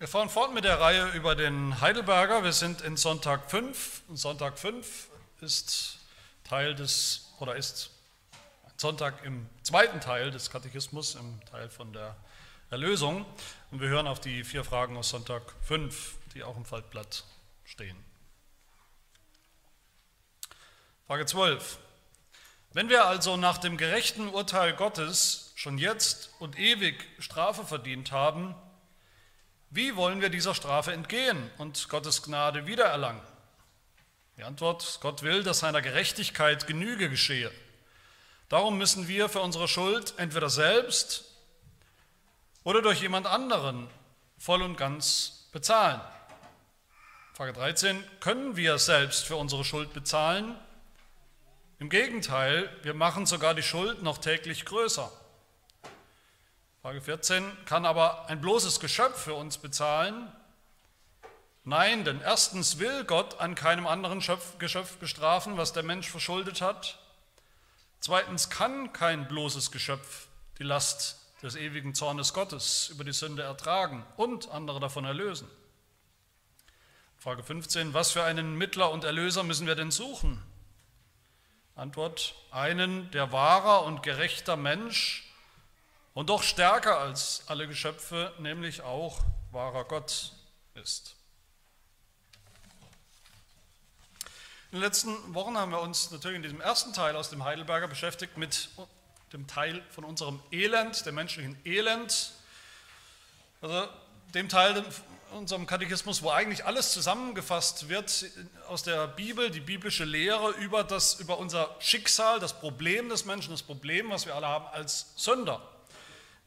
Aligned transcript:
Wir 0.00 0.06
fahren 0.06 0.28
fort 0.28 0.54
mit 0.54 0.62
der 0.62 0.78
Reihe 0.78 1.08
über 1.08 1.34
den 1.34 1.80
Heidelberger. 1.80 2.44
Wir 2.44 2.52
sind 2.52 2.82
in 2.82 2.96
Sonntag 2.96 3.50
5. 3.50 4.02
Sonntag 4.14 4.56
5 4.56 5.08
ist 5.40 5.98
Teil 6.44 6.76
des, 6.76 7.32
oder 7.40 7.56
ist 7.56 7.90
Sonntag 8.76 9.24
im 9.24 9.48
zweiten 9.64 10.00
Teil 10.00 10.30
des 10.30 10.50
Katechismus, 10.50 11.16
im 11.16 11.44
Teil 11.46 11.68
von 11.68 11.92
der 11.92 12.14
Erlösung. 12.70 13.26
Und 13.72 13.80
wir 13.80 13.88
hören 13.88 14.06
auf 14.06 14.20
die 14.20 14.44
vier 14.44 14.62
Fragen 14.62 14.96
aus 14.96 15.08
Sonntag 15.08 15.42
5, 15.62 16.14
die 16.32 16.44
auch 16.44 16.56
im 16.56 16.64
Faltblatt 16.64 17.24
stehen. 17.64 17.96
Frage 21.08 21.26
12. 21.26 21.76
Wenn 22.72 22.88
wir 22.88 23.06
also 23.06 23.36
nach 23.36 23.58
dem 23.58 23.76
gerechten 23.76 24.28
Urteil 24.28 24.74
Gottes 24.74 25.50
schon 25.56 25.76
jetzt 25.76 26.30
und 26.38 26.56
ewig 26.56 27.04
Strafe 27.18 27.64
verdient 27.64 28.12
haben, 28.12 28.54
wie 29.70 29.96
wollen 29.96 30.20
wir 30.20 30.30
dieser 30.30 30.54
Strafe 30.54 30.92
entgehen 30.92 31.50
und 31.58 31.88
Gottes 31.88 32.22
Gnade 32.22 32.66
wiedererlangen? 32.66 33.22
Die 34.38 34.44
Antwort, 34.44 34.98
Gott 35.02 35.22
will, 35.22 35.42
dass 35.42 35.58
seiner 35.58 35.82
Gerechtigkeit 35.82 36.66
Genüge 36.66 37.10
geschehe. 37.10 37.50
Darum 38.48 38.78
müssen 38.78 39.08
wir 39.08 39.28
für 39.28 39.40
unsere 39.40 39.68
Schuld 39.68 40.14
entweder 40.16 40.48
selbst 40.48 41.24
oder 42.64 42.80
durch 42.80 43.00
jemand 43.02 43.26
anderen 43.26 43.88
voll 44.38 44.62
und 44.62 44.76
ganz 44.76 45.48
bezahlen. 45.52 46.00
Frage 47.34 47.52
13, 47.52 48.02
können 48.20 48.56
wir 48.56 48.78
selbst 48.78 49.26
für 49.26 49.36
unsere 49.36 49.64
Schuld 49.64 49.92
bezahlen? 49.92 50.56
Im 51.78 51.90
Gegenteil, 51.90 52.68
wir 52.82 52.94
machen 52.94 53.26
sogar 53.26 53.54
die 53.54 53.62
Schuld 53.62 54.02
noch 54.02 54.18
täglich 54.18 54.64
größer. 54.64 55.12
Frage 56.80 57.00
14, 57.00 57.44
kann 57.64 57.84
aber 57.84 58.28
ein 58.28 58.40
bloßes 58.40 58.78
Geschöpf 58.78 59.24
für 59.24 59.34
uns 59.34 59.58
bezahlen? 59.58 60.32
Nein, 61.64 62.04
denn 62.04 62.20
erstens 62.20 62.78
will 62.78 63.04
Gott 63.04 63.40
an 63.40 63.56
keinem 63.56 63.86
anderen 63.86 64.22
Geschöpf 64.58 64.96
bestrafen, 64.98 65.56
was 65.56 65.72
der 65.72 65.82
Mensch 65.82 66.08
verschuldet 66.08 66.60
hat. 66.60 66.98
Zweitens 67.98 68.48
kann 68.48 68.92
kein 68.92 69.26
bloßes 69.26 69.72
Geschöpf 69.72 70.28
die 70.58 70.62
Last 70.62 71.18
des 71.42 71.56
ewigen 71.56 71.94
Zornes 71.94 72.32
Gottes 72.32 72.88
über 72.90 73.02
die 73.02 73.12
Sünde 73.12 73.42
ertragen 73.42 74.06
und 74.16 74.48
andere 74.50 74.78
davon 74.78 75.04
erlösen. 75.04 75.48
Frage 77.16 77.42
15, 77.42 77.92
was 77.92 78.12
für 78.12 78.22
einen 78.22 78.56
Mittler 78.56 78.92
und 78.92 79.02
Erlöser 79.02 79.42
müssen 79.42 79.66
wir 79.66 79.74
denn 79.74 79.90
suchen? 79.90 80.40
Antwort, 81.74 82.36
einen, 82.52 83.10
der 83.10 83.32
wahrer 83.32 83.84
und 83.84 84.04
gerechter 84.04 84.56
Mensch 84.56 85.27
und 86.18 86.28
doch 86.30 86.42
stärker 86.42 86.98
als 86.98 87.44
alle 87.46 87.68
Geschöpfe, 87.68 88.34
nämlich 88.40 88.80
auch 88.82 89.20
wahrer 89.52 89.84
Gott 89.84 90.32
ist. 90.74 91.14
In 94.72 94.78
den 94.78 94.80
letzten 94.80 95.32
Wochen 95.32 95.56
haben 95.56 95.70
wir 95.70 95.80
uns 95.80 96.10
natürlich 96.10 96.34
in 96.34 96.42
diesem 96.42 96.60
ersten 96.60 96.92
Teil 96.92 97.14
aus 97.14 97.30
dem 97.30 97.44
Heidelberger 97.44 97.86
beschäftigt 97.86 98.36
mit 98.36 98.68
dem 99.32 99.46
Teil 99.46 99.80
von 99.90 100.02
unserem 100.02 100.42
Elend, 100.50 101.06
dem 101.06 101.14
menschlichen 101.14 101.56
Elend, 101.64 102.32
also 103.60 103.86
dem 104.34 104.48
Teil 104.48 104.84
unserem 105.30 105.66
Katechismus, 105.66 106.24
wo 106.24 106.30
eigentlich 106.30 106.64
alles 106.64 106.92
zusammengefasst 106.92 107.88
wird 107.88 108.26
aus 108.66 108.82
der 108.82 109.06
Bibel, 109.06 109.52
die 109.52 109.60
biblische 109.60 110.04
Lehre 110.04 110.50
über, 110.50 110.82
das, 110.82 111.20
über 111.20 111.38
unser 111.38 111.76
Schicksal, 111.78 112.40
das 112.40 112.58
Problem 112.58 113.08
des 113.08 113.24
Menschen, 113.24 113.52
das 113.52 113.62
Problem, 113.62 114.10
was 114.10 114.26
wir 114.26 114.34
alle 114.34 114.48
haben 114.48 114.66
als 114.72 115.12
Sünder 115.14 115.62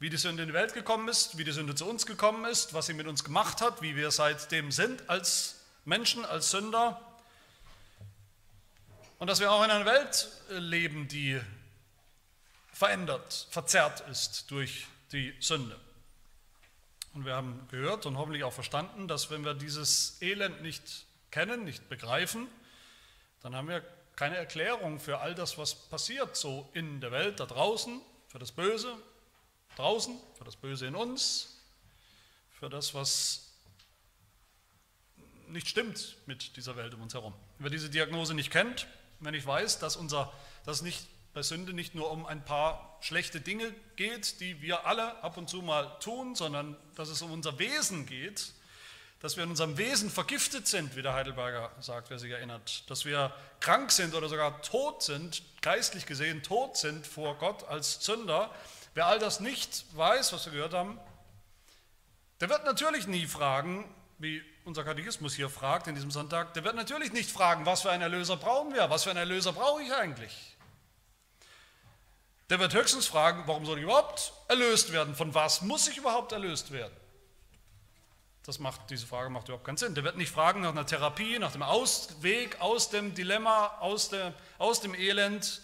wie 0.02 0.10
die 0.10 0.18
Sünde 0.18 0.42
in 0.42 0.50
die 0.50 0.56
Welt 0.56 0.74
gekommen 0.74 1.08
ist, 1.10 1.38
wie 1.38 1.44
die 1.44 1.52
Sünde 1.52 1.76
zu 1.76 1.88
uns 1.88 2.08
gekommen 2.08 2.46
ist, 2.46 2.74
was 2.74 2.88
sie 2.88 2.96
mit 2.96 3.06
uns 3.06 3.24
gemacht 3.24 3.62
hat, 3.62 3.84
wie 3.84 3.96
wir 3.96 4.10
seitdem 4.10 4.72
sind 4.72 5.08
als 5.12 5.60
Menschen, 5.86 6.26
als 6.26 6.50
Sünder. 6.50 7.00
Und 9.20 9.28
dass 9.28 9.40
wir 9.40 9.52
auch 9.52 9.64
in 9.64 9.70
einer 9.70 9.86
Welt 9.86 10.28
leben, 10.50 11.08
die 11.08 11.40
verändert, 12.73 13.48
verzerrt 13.52 14.00
ist 14.10 14.50
durch 14.50 14.88
die 15.11 15.36
Sünde. 15.40 15.80
Und 17.14 17.26
wir 17.26 17.36
haben 17.36 17.67
gehört 17.70 18.08
und 18.08 18.17
hoffentlich 18.17 18.44
auch 18.44 18.54
verstanden, 18.54 19.08
dass 19.08 19.30
wenn 19.30 19.45
wir 19.45 19.54
dieses 19.54 20.20
Elend 20.20 20.64
nicht 20.64 21.06
kennen, 21.30 21.64
nicht 21.64 21.90
begreifen, 21.90 22.48
dann 23.44 23.56
haben 23.56 23.67
wir 23.67 23.84
keine 24.16 24.38
Erklärung 24.38 25.00
für 25.00 25.20
all 25.20 25.36
das, 25.36 25.60
was 25.60 25.76
passiert 25.76 26.36
so 26.36 26.67
in 26.73 27.02
der 27.02 27.11
Welt 27.11 27.40
da 27.40 27.45
draußen, 27.45 28.02
für 28.30 28.40
das 28.40 28.52
Böse, 28.52 28.98
draußen, 29.76 30.17
für 30.37 30.43
das 30.43 30.55
Böse 30.55 30.87
in 30.87 30.95
uns, 30.95 31.58
für 32.59 32.70
das, 32.70 32.93
was 32.93 33.52
nicht 35.48 35.67
stimmt 35.67 36.17
mit 36.26 36.55
dieser 36.58 36.76
Welt 36.76 36.93
um 36.93 37.02
uns 37.02 37.14
herum. 37.14 37.33
Wer 37.59 37.70
diese 37.70 37.89
Diagnose 37.89 38.33
nicht 38.33 38.52
kennt, 38.52 38.87
wenn 39.20 39.33
ich 39.33 39.45
weiß, 39.45 39.80
dass, 39.80 39.95
unser, 39.95 40.31
dass 40.65 40.81
nicht, 40.81 41.08
bei 41.33 41.43
Sünde 41.43 41.73
nicht 41.73 41.95
nur 41.95 42.11
um 42.11 42.26
ein 42.26 42.43
paar 42.43 42.98
schlechte 42.99 43.39
Dinge 43.39 43.73
geht, 43.95 44.42
die 44.42 44.61
wir 44.61 44.86
alle 44.86 45.23
ab 45.23 45.37
und 45.37 45.49
zu 45.49 45.61
mal 45.61 45.98
tun, 45.99 46.36
sondern 46.36 46.76
dass 46.95 47.10
es 47.10 47.21
um 47.21 47.31
unser 47.31 47.58
Wesen 47.58 48.05
geht, 48.05 48.52
dass 49.21 49.37
wir 49.37 49.43
in 49.43 49.52
unserem 49.52 49.77
Wesen 49.77 50.10
vergiftet 50.10 50.67
sind, 50.67 50.95
wie 50.95 51.04
der 51.04 51.14
Heidelberger 51.14 51.71
sagt, 51.80 52.10
wer 52.10 52.20
sich 52.20 52.31
erinnert, 52.31 52.89
dass 52.89 53.05
wir 53.05 53.33
krank 53.60 53.92
sind 53.92 54.15
oder 54.15 54.27
sogar 54.27 54.61
tot 54.61 55.04
sind, 55.04 55.43
geistlich 55.61 56.05
gesehen 56.05 56.42
tot 56.43 56.76
sind 56.76 57.05
vor 57.05 57.37
Gott 57.37 57.64
als 57.65 58.04
Sünder, 58.04 58.54
Wer 58.94 59.06
all 59.06 59.20
das 59.20 59.40
nicht 59.40 59.86
weiß, 59.96 60.34
was 60.34 60.46
wir 60.46 60.54
gehört 60.54 60.74
haben, 60.74 61.00
der 62.40 62.50
wird 62.50 62.66
natürlich 62.66 63.08
nie 63.08 63.26
fragen, 63.28 63.94
wie 64.18 64.44
unser 64.66 64.84
Katechismus 64.84 65.34
hier 65.34 65.50
fragt 65.50 65.88
in 65.88 65.96
diesem 65.96 66.12
Sonntag, 66.12 66.54
der 66.54 66.64
wird 66.64 66.76
natürlich 66.76 67.14
nicht 67.14 67.32
fragen, 67.32 67.66
was 67.66 67.82
für 67.82 67.92
einen 67.92 68.04
Erlöser 68.04 68.38
brauchen 68.38 68.74
wir, 68.74 68.90
was 68.90 69.04
für 69.04 69.12
einen 69.12 69.20
Erlöser 69.20 69.54
brauche 69.54 69.82
ich 69.82 69.94
eigentlich. 69.94 70.56
Der 72.50 72.60
wird 72.60 72.74
höchstens 72.74 73.08
fragen, 73.08 73.44
warum 73.46 73.66
soll 73.66 73.78
ich 73.78 73.86
überhaupt 73.86 74.34
erlöst 74.50 74.92
werden, 74.92 75.16
von 75.16 75.34
was 75.34 75.62
muss 75.62 75.88
ich 75.88 75.98
überhaupt 75.98 76.34
erlöst 76.34 76.72
werden. 76.72 76.96
Das 78.44 78.60
macht, 78.60 78.90
diese 78.90 79.06
Frage 79.06 79.30
macht 79.30 79.48
überhaupt 79.48 79.66
keinen 79.66 79.78
Sinn. 79.78 79.94
Der 79.94 80.04
wird 80.04 80.18
nicht 80.18 80.32
fragen 80.32 80.62
nach 80.62 80.72
einer 80.72 80.86
Therapie, 80.86 81.38
nach 81.38 81.52
dem 81.52 81.62
Ausweg 81.62 82.60
aus 82.60 82.90
dem 82.90 83.14
Dilemma, 83.14 83.68
aus, 83.80 84.10
der, 84.10 84.34
aus 84.58 84.82
dem 84.82 84.96
Elend, 84.96 85.62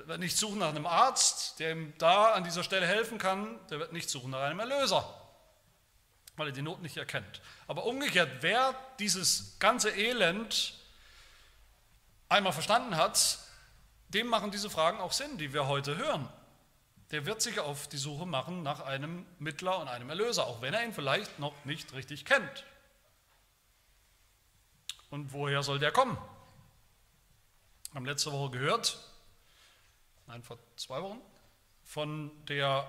der 0.00 0.08
wird 0.08 0.20
nicht 0.20 0.38
suchen 0.38 0.60
nach 0.60 0.70
einem 0.70 0.86
Arzt, 0.86 1.60
der 1.60 1.72
ihm 1.72 1.92
da 1.98 2.32
an 2.32 2.42
dieser 2.42 2.64
Stelle 2.64 2.86
helfen 2.86 3.18
kann. 3.18 3.58
Der 3.68 3.78
wird 3.78 3.92
nicht 3.92 4.08
suchen 4.08 4.30
nach 4.30 4.40
einem 4.40 4.58
Erlöser, 4.58 5.06
weil 6.36 6.48
er 6.48 6.52
die 6.52 6.62
Not 6.62 6.80
nicht 6.80 6.96
erkennt. 6.96 7.42
Aber 7.66 7.84
umgekehrt, 7.84 8.30
wer 8.40 8.74
dieses 8.98 9.58
ganze 9.58 9.90
Elend 9.90 10.72
einmal 12.30 12.54
verstanden 12.54 12.96
hat, 12.96 13.40
dem 14.08 14.26
machen 14.26 14.50
diese 14.50 14.70
Fragen 14.70 15.00
auch 15.00 15.12
Sinn, 15.12 15.36
die 15.36 15.52
wir 15.52 15.66
heute 15.66 15.98
hören. 15.98 16.26
Der 17.10 17.26
wird 17.26 17.42
sich 17.42 17.60
auf 17.60 17.86
die 17.86 17.98
Suche 17.98 18.24
machen 18.24 18.62
nach 18.62 18.80
einem 18.80 19.26
Mittler 19.38 19.80
und 19.80 19.88
einem 19.88 20.08
Erlöser, 20.08 20.46
auch 20.46 20.62
wenn 20.62 20.72
er 20.72 20.82
ihn 20.82 20.94
vielleicht 20.94 21.38
noch 21.38 21.52
nicht 21.66 21.92
richtig 21.92 22.24
kennt. 22.24 22.64
Und 25.10 25.34
woher 25.34 25.62
soll 25.62 25.78
der 25.78 25.92
kommen? 25.92 26.16
Wir 27.90 27.96
haben 27.96 28.06
letzte 28.06 28.32
Woche 28.32 28.50
gehört, 28.52 29.09
nein, 30.30 30.42
vor 30.44 30.58
zwei 30.76 31.02
Wochen, 31.02 31.20
von 31.82 32.30
der 32.46 32.88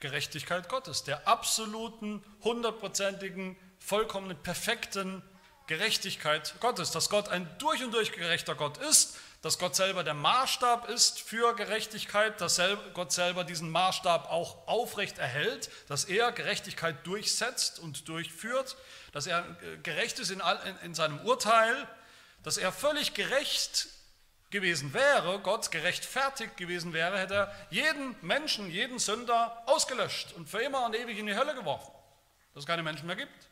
Gerechtigkeit 0.00 0.68
Gottes, 0.68 1.02
der 1.02 1.26
absoluten, 1.26 2.22
hundertprozentigen, 2.44 3.56
vollkommenen, 3.78 4.36
perfekten 4.42 5.22
Gerechtigkeit 5.66 6.54
Gottes, 6.60 6.90
dass 6.90 7.08
Gott 7.08 7.30
ein 7.30 7.48
durch 7.58 7.82
und 7.82 7.94
durch 7.94 8.12
gerechter 8.12 8.54
Gott 8.54 8.76
ist, 8.76 9.18
dass 9.40 9.58
Gott 9.58 9.74
selber 9.76 10.04
der 10.04 10.12
Maßstab 10.12 10.90
ist 10.90 11.20
für 11.20 11.54
Gerechtigkeit, 11.56 12.38
dass 12.40 12.60
Gott 12.92 13.12
selber 13.12 13.42
diesen 13.44 13.70
Maßstab 13.70 14.30
auch 14.30 14.68
aufrecht 14.68 15.18
erhält, 15.18 15.70
dass 15.88 16.04
er 16.04 16.32
Gerechtigkeit 16.32 17.06
durchsetzt 17.06 17.78
und 17.78 18.08
durchführt, 18.08 18.76
dass 19.12 19.26
er 19.26 19.42
gerecht 19.82 20.18
ist 20.18 20.30
in, 20.30 20.42
in 20.82 20.94
seinem 20.94 21.18
Urteil, 21.20 21.88
dass 22.42 22.58
er 22.58 22.72
völlig 22.72 23.14
gerecht 23.14 23.88
gewesen 24.50 24.94
wäre, 24.94 25.38
Gott 25.40 25.70
gerechtfertigt 25.70 26.56
gewesen 26.56 26.92
wäre, 26.92 27.18
hätte 27.18 27.34
er 27.34 27.54
jeden 27.70 28.16
Menschen, 28.22 28.70
jeden 28.70 28.98
Sünder 28.98 29.62
ausgelöscht 29.66 30.32
und 30.34 30.48
für 30.48 30.60
immer 30.60 30.86
und 30.86 30.94
ewig 30.94 31.18
in 31.18 31.26
die 31.26 31.34
Hölle 31.34 31.54
geworfen, 31.54 31.90
dass 32.54 32.62
es 32.62 32.66
keine 32.66 32.82
Menschen 32.82 33.06
mehr 33.06 33.16
gibt. 33.16 33.48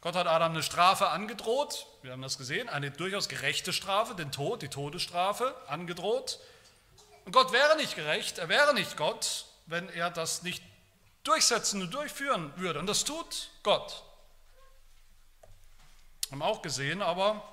Gott 0.00 0.16
hat 0.16 0.26
Adam 0.26 0.52
eine 0.52 0.62
Strafe 0.62 1.08
angedroht, 1.08 1.86
wir 2.02 2.10
haben 2.10 2.22
das 2.22 2.36
gesehen, 2.38 2.68
eine 2.68 2.90
durchaus 2.90 3.28
gerechte 3.28 3.72
Strafe, 3.72 4.14
den 4.14 4.32
Tod, 4.32 4.62
die 4.62 4.68
Todesstrafe 4.68 5.54
angedroht. 5.68 6.40
Und 7.24 7.30
Gott 7.32 7.52
wäre 7.52 7.76
nicht 7.76 7.94
gerecht, 7.94 8.38
er 8.38 8.48
wäre 8.48 8.74
nicht 8.74 8.96
Gott, 8.96 9.46
wenn 9.66 9.88
er 9.90 10.10
das 10.10 10.42
nicht 10.42 10.62
durchsetzen 11.22 11.82
und 11.82 11.94
durchführen 11.94 12.52
würde. 12.56 12.80
Und 12.80 12.86
das 12.86 13.04
tut 13.04 13.50
Gott. 13.62 14.02
Haben 16.32 16.42
auch 16.42 16.62
gesehen, 16.62 17.00
aber 17.00 17.48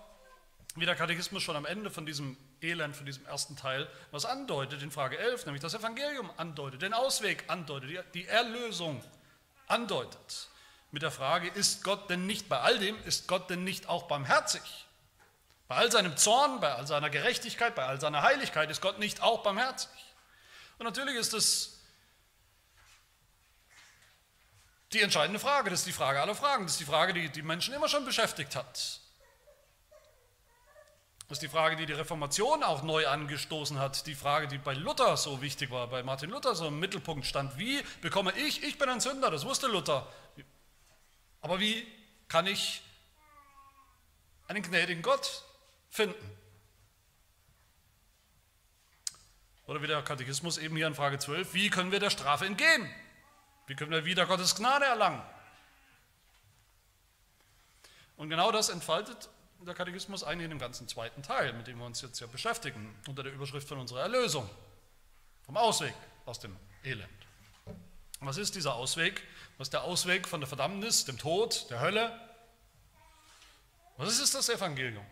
wie 0.80 0.86
der 0.86 0.96
Katechismus 0.96 1.44
schon 1.44 1.56
am 1.56 1.66
Ende 1.66 1.90
von 1.90 2.06
diesem 2.06 2.38
Elend, 2.62 2.96
von 2.96 3.06
diesem 3.06 3.26
ersten 3.26 3.56
Teil, 3.56 3.88
was 4.12 4.26
andeutet 4.26 4.82
in 4.82 4.92
Frage 4.92 5.18
11, 5.18 5.46
nämlich 5.46 5.62
das 5.62 5.74
Evangelium 5.74 6.32
andeutet, 6.38 6.82
den 6.82 6.94
Ausweg 6.94 7.44
andeutet, 7.48 8.06
die 8.14 8.26
Erlösung 8.26 9.04
andeutet. 9.68 10.48
Mit 10.92 11.04
der 11.04 11.12
Frage, 11.12 11.48
ist 11.50 11.84
Gott 11.84 12.10
denn 12.10 12.26
nicht 12.26 12.50
bei 12.50 12.60
all 12.60 12.80
dem, 12.80 12.96
ist 13.04 13.28
Gott 13.28 13.50
denn 13.50 13.64
nicht 13.64 13.88
auch 13.88 14.04
barmherzig? 14.04 14.62
Bei 15.68 15.76
all 15.76 15.92
seinem 15.92 16.18
Zorn, 16.18 16.60
bei 16.60 16.74
all 16.74 16.88
seiner 16.88 17.12
Gerechtigkeit, 17.12 17.76
bei 17.76 17.86
all 17.86 18.02
seiner 18.02 18.24
Heiligkeit 18.24 18.72
ist 18.72 18.82
Gott 18.82 18.98
nicht 18.98 19.22
auch 19.22 19.44
barmherzig. 19.44 19.92
Und 20.80 20.86
natürlich 20.86 21.16
ist 21.16 21.34
es 21.34 21.80
die 24.94 25.02
entscheidende 25.02 25.40
Frage, 25.40 25.70
das 25.70 25.80
ist 25.80 25.88
die 25.88 25.94
Frage 25.94 26.20
aller 26.20 26.34
Fragen, 26.34 26.64
das 26.64 26.74
ist 26.74 26.80
die 26.80 26.86
Frage, 26.86 27.14
die 27.14 27.30
die 27.30 27.44
Menschen 27.44 27.76
immer 27.76 27.88
schon 27.88 28.06
beschäftigt 28.06 28.56
hat. 28.56 28.99
Das 31.30 31.36
ist 31.36 31.44
die 31.44 31.48
Frage, 31.48 31.76
die 31.76 31.86
die 31.86 31.94
Reformation 31.94 32.64
auch 32.64 32.82
neu 32.82 33.08
angestoßen 33.08 33.78
hat, 33.78 34.08
die 34.08 34.16
Frage, 34.16 34.48
die 34.48 34.58
bei 34.58 34.74
Luther 34.74 35.16
so 35.16 35.44
wichtig 35.44 35.70
war, 35.70 35.86
bei 35.86 36.02
Martin 36.02 36.32
Luther 36.32 36.56
so 36.56 36.68
im 36.68 36.80
Mittelpunkt 36.80 37.24
stand. 37.24 37.56
Wie 37.60 37.84
bekomme 38.02 38.34
ich, 38.36 38.64
ich 38.64 38.80
bin 38.80 38.90
ein 38.90 39.00
Sünder, 39.00 39.30
das 39.30 39.46
wusste 39.46 39.68
Luther, 39.68 40.12
aber 41.42 41.60
wie 41.60 41.86
kann 42.28 42.48
ich 42.48 42.82
einen 44.48 44.64
gnädigen 44.64 45.04
Gott 45.04 45.44
finden? 45.92 46.38
Oder 49.68 49.84
wie 49.84 49.88
der 49.88 50.02
Katechismus 50.02 50.58
eben 50.58 50.76
hier 50.78 50.88
in 50.88 50.96
Frage 50.96 51.20
12, 51.20 51.54
wie 51.54 51.70
können 51.70 51.92
wir 51.92 52.00
der 52.00 52.10
Strafe 52.10 52.48
entgehen? 52.48 52.90
Wie 53.68 53.76
können 53.76 53.92
wir 53.92 54.04
wieder 54.04 54.26
Gottes 54.26 54.56
Gnade 54.56 54.86
erlangen? 54.86 55.22
Und 58.18 58.32
genau 58.32 58.52
das 58.52 58.70
entfaltet 58.70 59.30
der 59.66 59.74
Katechismus 59.74 60.24
eigentlich 60.24 60.46
in 60.46 60.52
dem 60.52 60.60
ganzen 60.60 60.88
zweiten 60.88 61.22
Teil, 61.22 61.54
mit 61.54 61.68
dem 61.68 61.80
wir 61.80 61.86
uns 61.86 62.02
jetzt 62.02 62.20
ja 62.20 62.28
beschäftigen, 62.28 62.96
unter 63.08 63.24
der 63.24 63.34
Überschrift 63.34 63.68
von 63.68 63.80
unserer 63.80 64.02
Erlösung, 64.02 64.50
vom 65.46 65.58
Ausweg 65.58 65.94
aus 66.26 66.40
dem 66.40 66.56
Elend. 66.84 67.10
Was 68.22 68.38
ist 68.38 68.56
dieser 68.56 68.76
Ausweg? 68.76 69.24
Was 69.58 69.68
ist 69.68 69.74
der 69.74 69.84
Ausweg 69.84 70.28
von 70.28 70.42
der 70.42 70.48
Verdammnis, 70.48 71.06
dem 71.06 71.18
Tod, 71.18 71.70
der 71.70 71.80
Hölle? 71.80 72.20
Was 73.98 74.20
ist 74.20 74.36
das 74.36 74.50
Evangelium? 74.50 75.06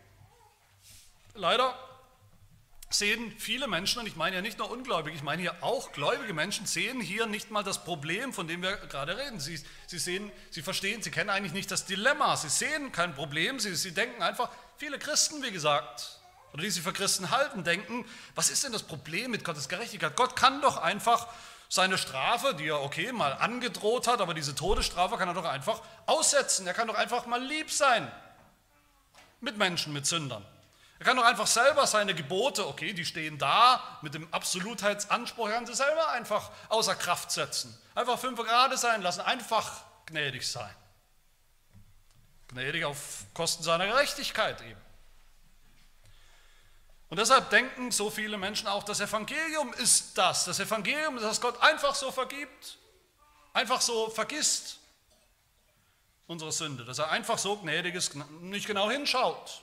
Leider 1.34 1.74
sehen 2.90 3.34
viele 3.38 3.68
Menschen, 3.68 4.00
und 4.00 4.06
ich 4.06 4.16
meine 4.16 4.36
ja 4.36 4.42
nicht 4.42 4.58
nur 4.58 4.70
Ungläubige, 4.70 5.14
ich 5.14 5.22
meine 5.22 5.42
hier 5.42 5.62
auch 5.62 5.92
gläubige 5.92 6.32
Menschen, 6.32 6.66
sehen 6.66 7.00
hier 7.00 7.26
nicht 7.26 7.50
mal 7.50 7.62
das 7.62 7.84
Problem, 7.84 8.32
von 8.32 8.48
dem 8.48 8.62
wir 8.62 8.76
gerade 8.76 9.16
reden. 9.18 9.40
Sie, 9.40 9.60
sie 9.86 9.98
sehen, 9.98 10.32
sie 10.50 10.62
verstehen, 10.62 11.02
sie 11.02 11.10
kennen 11.10 11.30
eigentlich 11.30 11.52
nicht 11.52 11.70
das 11.70 11.84
Dilemma, 11.84 12.36
sie 12.36 12.48
sehen 12.48 12.90
kein 12.92 13.14
Problem, 13.14 13.60
sie, 13.60 13.74
sie 13.74 13.92
denken 13.92 14.22
einfach, 14.22 14.48
viele 14.78 14.98
Christen, 14.98 15.42
wie 15.42 15.50
gesagt, 15.50 16.18
oder 16.52 16.62
die 16.62 16.70
sie 16.70 16.80
für 16.80 16.94
Christen 16.94 17.30
halten, 17.30 17.62
denken, 17.62 18.06
was 18.34 18.48
ist 18.48 18.64
denn 18.64 18.72
das 18.72 18.82
Problem 18.82 19.30
mit 19.30 19.44
Gottes 19.44 19.68
Gerechtigkeit? 19.68 20.16
Gott 20.16 20.34
kann 20.34 20.62
doch 20.62 20.78
einfach 20.78 21.26
seine 21.68 21.98
Strafe, 21.98 22.54
die 22.54 22.68
er 22.68 22.80
okay 22.80 23.12
mal 23.12 23.34
angedroht 23.34 24.06
hat, 24.08 24.22
aber 24.22 24.32
diese 24.32 24.54
Todesstrafe 24.54 25.18
kann 25.18 25.28
er 25.28 25.34
doch 25.34 25.44
einfach 25.44 25.82
aussetzen. 26.06 26.66
Er 26.66 26.72
kann 26.72 26.88
doch 26.88 26.94
einfach 26.94 27.26
mal 27.26 27.42
lieb 27.42 27.70
sein 27.70 28.10
mit 29.40 29.58
Menschen, 29.58 29.92
mit 29.92 30.06
Sündern. 30.06 30.44
Er 30.98 31.04
kann 31.04 31.16
doch 31.16 31.24
einfach 31.24 31.46
selber 31.46 31.86
seine 31.86 32.14
Gebote, 32.14 32.66
okay, 32.66 32.92
die 32.92 33.04
stehen 33.04 33.38
da, 33.38 33.98
mit 34.02 34.14
dem 34.14 34.32
Absolutheitsanspruch, 34.34 35.48
er 35.48 35.54
kann 35.54 35.66
sie 35.66 35.74
selber 35.74 36.08
einfach 36.10 36.50
außer 36.68 36.96
Kraft 36.96 37.30
setzen. 37.30 37.76
Einfach 37.94 38.18
fünf 38.18 38.40
Grad 38.40 38.76
sein 38.78 39.02
lassen, 39.02 39.20
einfach 39.20 39.84
gnädig 40.06 40.48
sein. 40.48 40.74
Gnädig 42.48 42.84
auf 42.84 43.26
Kosten 43.32 43.62
seiner 43.62 43.86
Gerechtigkeit 43.86 44.60
eben. 44.62 44.80
Und 47.10 47.18
deshalb 47.18 47.48
denken 47.50 47.92
so 47.92 48.10
viele 48.10 48.36
Menschen 48.36 48.66
auch, 48.66 48.82
das 48.82 49.00
Evangelium 49.00 49.72
ist 49.74 50.18
das. 50.18 50.46
Das 50.46 50.58
Evangelium 50.58 51.16
ist, 51.16 51.22
dass 51.22 51.40
Gott 51.40 51.60
einfach 51.62 51.94
so 51.94 52.10
vergibt, 52.10 52.76
einfach 53.52 53.80
so 53.80 54.10
vergisst 54.10 54.78
unsere 56.26 56.52
Sünde, 56.52 56.84
dass 56.84 56.98
er 56.98 57.10
einfach 57.10 57.38
so 57.38 57.56
gnädig 57.56 57.94
ist, 57.94 58.16
nicht 58.40 58.66
genau 58.66 58.90
hinschaut 58.90 59.62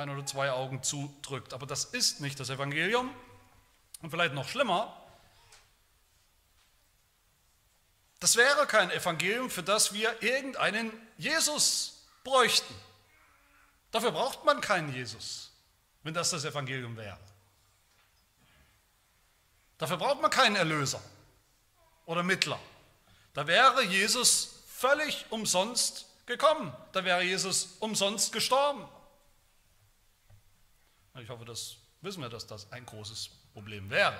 ein 0.00 0.10
oder 0.10 0.24
zwei 0.26 0.50
Augen 0.50 0.82
zudrückt. 0.82 1.52
Aber 1.52 1.66
das 1.66 1.84
ist 1.84 2.20
nicht 2.20 2.40
das 2.40 2.50
Evangelium. 2.50 3.14
Und 4.02 4.10
vielleicht 4.10 4.34
noch 4.34 4.48
schlimmer, 4.48 4.96
das 8.18 8.36
wäre 8.36 8.66
kein 8.66 8.90
Evangelium, 8.90 9.50
für 9.50 9.62
das 9.62 9.92
wir 9.92 10.22
irgendeinen 10.22 10.92
Jesus 11.16 12.06
bräuchten. 12.24 12.74
Dafür 13.90 14.12
braucht 14.12 14.44
man 14.44 14.60
keinen 14.60 14.94
Jesus, 14.94 15.50
wenn 16.02 16.14
das 16.14 16.30
das 16.30 16.44
Evangelium 16.44 16.96
wäre. 16.96 17.18
Dafür 19.78 19.96
braucht 19.96 20.20
man 20.20 20.30
keinen 20.30 20.56
Erlöser 20.56 21.02
oder 22.04 22.22
Mittler. 22.22 22.60
Da 23.32 23.46
wäre 23.46 23.82
Jesus 23.84 24.64
völlig 24.66 25.26
umsonst 25.30 26.06
gekommen. 26.26 26.74
Da 26.92 27.04
wäre 27.04 27.22
Jesus 27.22 27.76
umsonst 27.80 28.32
gestorben. 28.32 28.86
Ich 31.18 31.28
hoffe, 31.28 31.44
das 31.44 31.76
wissen 32.02 32.22
wir, 32.22 32.28
dass 32.28 32.46
das 32.46 32.70
ein 32.72 32.86
großes 32.86 33.30
Problem 33.52 33.90
wäre 33.90 34.14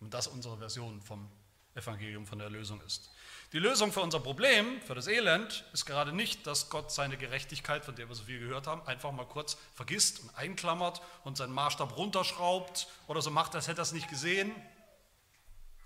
und 0.00 0.12
das 0.12 0.26
unsere 0.26 0.58
Version 0.58 1.00
vom 1.00 1.30
Evangelium 1.74 2.26
von 2.26 2.38
der 2.38 2.46
Erlösung 2.46 2.80
ist. 2.82 3.10
Die 3.52 3.58
Lösung 3.58 3.92
für 3.92 4.00
unser 4.00 4.20
Problem, 4.20 4.80
für 4.82 4.94
das 4.94 5.06
Elend, 5.06 5.64
ist 5.72 5.86
gerade 5.86 6.12
nicht, 6.12 6.46
dass 6.46 6.68
Gott 6.68 6.90
seine 6.90 7.16
Gerechtigkeit, 7.16 7.84
von 7.84 7.94
der 7.94 8.08
wir 8.08 8.14
so 8.14 8.24
viel 8.24 8.40
gehört 8.40 8.66
haben, 8.66 8.86
einfach 8.86 9.12
mal 9.12 9.26
kurz 9.26 9.56
vergisst 9.74 10.20
und 10.20 10.34
einklammert 10.36 11.00
und 11.24 11.36
seinen 11.36 11.52
Maßstab 11.52 11.96
runterschraubt 11.96 12.88
oder 13.06 13.22
so 13.22 13.30
macht, 13.30 13.54
als 13.54 13.68
hätte 13.68 13.80
er 13.80 13.84
es 13.84 13.92
nicht 13.92 14.08
gesehen, 14.08 14.52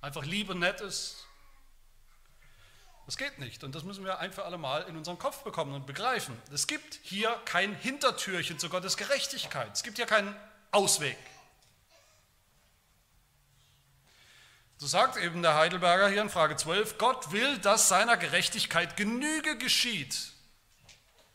einfach 0.01 0.25
lieb 0.25 0.49
und 0.49 0.61
nett 0.61 0.81
ist. 0.81 1.27
Das 3.11 3.17
geht 3.17 3.41
nicht 3.41 3.65
und 3.65 3.75
das 3.75 3.83
müssen 3.83 4.05
wir 4.05 4.21
ein 4.21 4.33
für 4.33 4.45
alle 4.45 4.57
Mal 4.57 4.83
in 4.83 4.97
unseren 4.97 5.19
Kopf 5.19 5.43
bekommen 5.43 5.75
und 5.75 5.85
begreifen. 5.85 6.41
Es 6.53 6.69
gibt 6.69 7.01
hier 7.03 7.35
kein 7.45 7.75
Hintertürchen 7.75 8.61
zu 8.61 8.69
Gottes 8.69 8.97
Gerechtigkeit. 8.97 9.69
Es 9.73 9.83
gibt 9.83 9.97
hier 9.97 10.07
keinen 10.07 10.33
Ausweg. 10.71 11.19
So 14.77 14.87
sagt 14.87 15.17
eben 15.17 15.43
der 15.43 15.57
Heidelberger 15.57 16.09
hier 16.09 16.23
in 16.23 16.31
Frage 16.31 16.55
12, 16.55 16.99
Gott 16.99 17.33
will, 17.33 17.59
dass 17.59 17.89
seiner 17.89 18.17
Gerechtigkeit 18.17 18.97
Genüge 18.97 19.59
geschieht. 19.59 20.31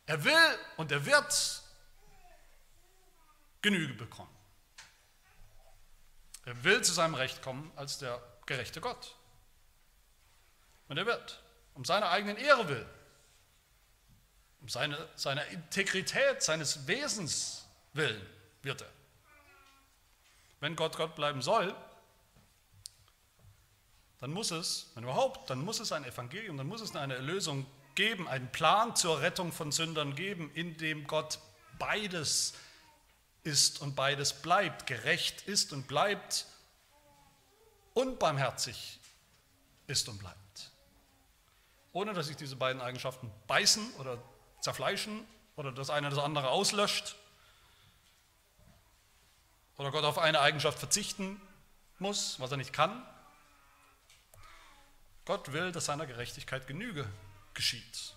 Er 0.06 0.24
will 0.24 0.60
und 0.78 0.94
er 0.94 1.06
wird 1.06 1.62
Genüge 3.62 3.96
bekommen. 3.96 4.34
Er 6.46 6.64
will 6.64 6.82
zu 6.84 6.94
seinem 6.94 7.16
Recht 7.16 7.42
kommen 7.42 7.70
als 7.76 7.98
der 7.98 8.24
gerechte 8.46 8.80
Gott. 8.80 9.18
Und 10.88 10.98
er 10.98 11.06
wird 11.06 11.42
um 11.76 11.86
seiner 11.86 12.10
eigenen 12.10 12.38
Ehre 12.38 12.68
will, 12.68 12.86
um 14.62 14.70
seine, 14.70 14.98
seiner 15.16 15.46
Integrität, 15.48 16.42
seines 16.42 16.88
Wesens 16.88 17.68
willen 17.94 18.26
wird 18.64 18.82
er. 18.82 18.90
Wenn 20.62 20.76
Gott 20.76 20.98
Gott 20.98 21.16
bleiben 21.16 21.42
soll, 21.42 21.76
dann 24.20 24.32
muss 24.32 24.50
es, 24.52 24.90
wenn 24.96 25.04
überhaupt, 25.04 25.50
dann 25.50 25.60
muss 25.60 25.80
es 25.80 25.92
ein 25.92 26.06
Evangelium, 26.06 26.58
dann 26.58 26.68
muss 26.68 26.82
es 26.82 26.96
eine 26.96 27.16
Erlösung 27.16 27.66
geben, 27.94 28.28
einen 28.28 28.52
Plan 28.52 28.96
zur 28.96 29.22
Rettung 29.22 29.52
von 29.52 29.72
Sündern 29.72 30.16
geben, 30.16 30.50
in 30.54 30.78
dem 30.78 31.06
Gott 31.06 31.40
beides 31.78 32.54
ist 33.44 33.82
und 33.82 33.96
beides 33.96 34.42
bleibt, 34.42 34.88
gerecht 34.88 35.44
ist 35.44 35.74
und 35.74 35.88
bleibt 35.88 36.48
und 37.94 38.18
barmherzig 38.18 39.00
ist 39.88 40.10
und 40.10 40.18
bleibt 40.18 40.45
ohne 41.96 42.12
dass 42.12 42.28
sich 42.28 42.36
diese 42.36 42.58
beiden 42.58 42.82
Eigenschaften 42.82 43.32
beißen 43.48 43.94
oder 43.96 44.22
zerfleischen 44.60 45.26
oder 45.56 45.72
das 45.72 45.90
eine 45.90 46.10
das 46.10 46.20
andere 46.20 46.50
auslöscht 46.50 47.16
oder 49.78 49.92
Gott 49.92 50.04
auf 50.04 50.18
eine 50.18 50.42
Eigenschaft 50.42 50.78
verzichten 50.78 51.42
muss, 51.98 52.38
was 52.42 52.52
er 52.52 52.58
nicht 52.58 52.74
kann. 52.74 53.02
Gott 55.24 55.54
will, 55.54 55.72
dass 55.72 55.86
seiner 55.86 56.06
Gerechtigkeit 56.06 56.68
Genüge 56.68 57.08
geschieht. 57.54 58.14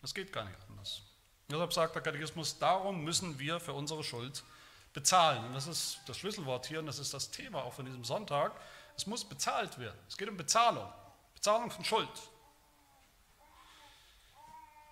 Das 0.00 0.14
geht 0.14 0.32
gar 0.32 0.44
nicht 0.44 0.58
anders. 0.70 1.02
Deshalb 1.50 1.72
sagt 1.74 1.94
der 1.94 2.02
Katechismus, 2.02 2.58
darum 2.58 3.04
müssen 3.04 3.38
wir 3.38 3.60
für 3.60 3.74
unsere 3.74 4.02
Schuld 4.02 4.42
bezahlen. 4.94 5.44
Und 5.44 5.52
das 5.52 5.66
ist 5.66 6.00
das 6.06 6.16
Schlüsselwort 6.16 6.64
hier 6.64 6.78
und 6.78 6.86
das 6.86 6.98
ist 6.98 7.12
das 7.12 7.30
Thema 7.30 7.62
auch 7.62 7.74
von 7.74 7.84
diesem 7.84 8.04
Sonntag. 8.04 8.58
Es 8.96 9.06
muss 9.06 9.22
bezahlt 9.22 9.78
werden. 9.78 9.98
Es 10.08 10.16
geht 10.16 10.30
um 10.30 10.38
Bezahlung. 10.38 10.90
Bezahlung 11.34 11.70
von 11.70 11.84
Schuld. 11.84 12.08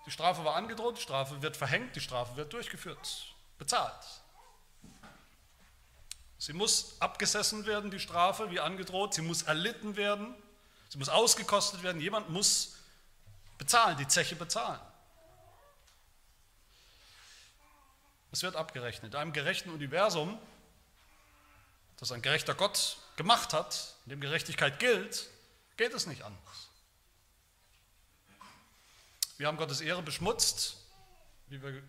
Die 0.06 0.10
Strafe 0.10 0.44
war 0.44 0.56
angedroht, 0.56 0.96
die 0.98 1.02
Strafe 1.02 1.42
wird 1.42 1.56
verhängt, 1.56 1.94
die 1.94 2.00
Strafe 2.00 2.36
wird 2.36 2.52
durchgeführt, 2.52 3.34
bezahlt. 3.58 3.94
Sie 6.38 6.54
muss 6.54 6.96
abgesessen 7.00 7.66
werden, 7.66 7.90
die 7.90 8.00
Strafe, 8.00 8.50
wie 8.50 8.60
angedroht, 8.60 9.12
sie 9.12 9.20
muss 9.20 9.42
erlitten 9.42 9.96
werden, 9.96 10.34
sie 10.88 10.96
muss 10.96 11.10
ausgekostet 11.10 11.82
werden, 11.82 12.00
jemand 12.00 12.30
muss 12.30 12.76
bezahlen, 13.58 13.98
die 13.98 14.08
Zeche 14.08 14.36
bezahlen. 14.36 14.80
Es 18.32 18.42
wird 18.42 18.56
abgerechnet. 18.56 19.12
In 19.12 19.20
einem 19.20 19.32
gerechten 19.34 19.70
Universum, 19.70 20.38
das 21.98 22.10
ein 22.10 22.22
gerechter 22.22 22.54
Gott 22.54 22.96
gemacht 23.16 23.52
hat, 23.52 23.94
in 24.06 24.10
dem 24.10 24.20
Gerechtigkeit 24.20 24.78
gilt, 24.78 25.28
geht 25.76 25.92
es 25.92 26.06
nicht 26.06 26.22
anders. 26.22 26.69
Wir 29.40 29.46
haben 29.46 29.56
Gottes 29.56 29.80
Ehre 29.80 30.02
beschmutzt, 30.02 30.76
wie 31.48 31.62
wir 31.62 31.82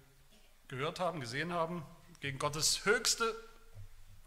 gehört 0.70 1.02
haben, 1.02 1.20
gesehen 1.20 1.52
haben, 1.52 1.84
gegen 2.22 2.40
Gottes 2.40 2.86
höchste, 2.86 3.36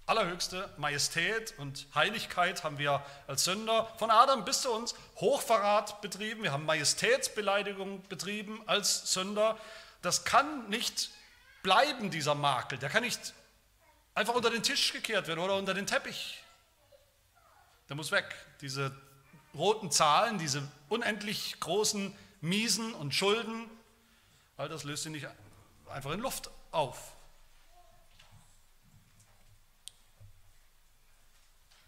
allerhöchste 0.05 0.69
Majestät 0.77 1.55
und 1.57 1.87
Heiligkeit 1.95 2.65
haben 2.65 2.77
wir 2.77 3.03
als 3.27 3.45
Sünder 3.45 3.91
von 3.97 4.11
Adam 4.11 4.45
bis 4.45 4.61
zu 4.61 4.71
uns 4.71 4.95
Hochverrat 5.17 6.03
betrieben, 6.03 6.43
wir 6.43 6.53
haben 6.53 6.67
Majestätsbeleidigung 6.67 8.03
betrieben 8.11 8.63
als 8.67 9.11
Sünder. 9.15 9.59
Das 10.03 10.27
kann 10.27 10.69
nicht 10.69 11.09
bleiben, 11.63 12.11
dieser 12.11 12.35
Makel, 12.35 12.77
der 12.77 12.91
kann 12.91 13.05
nicht 13.05 13.33
einfach 14.15 14.35
unter 14.35 14.51
den 14.51 14.63
Tisch 14.63 14.93
gekehrt 14.93 15.29
werden 15.29 15.41
oder 15.41 15.57
unter 15.57 15.73
den 15.73 15.87
Teppich. 15.87 16.45
Der 17.89 17.97
muss 17.97 18.11
weg. 18.11 18.35
Diese 18.61 18.95
roten 19.55 19.91
Zahlen, 19.91 20.37
diese 20.37 20.63
unendlich 20.91 21.59
großen 21.59 22.15
Miesen 22.45 22.93
und 22.95 23.15
Schulden, 23.15 23.71
all 24.57 24.69
das 24.69 24.85
löst 24.85 25.05
sie 25.05 25.11
nicht 25.11 25.27
einfach 25.89 26.13
in 26.13 26.21
Luft 26.21 26.51
auf. 26.73 27.17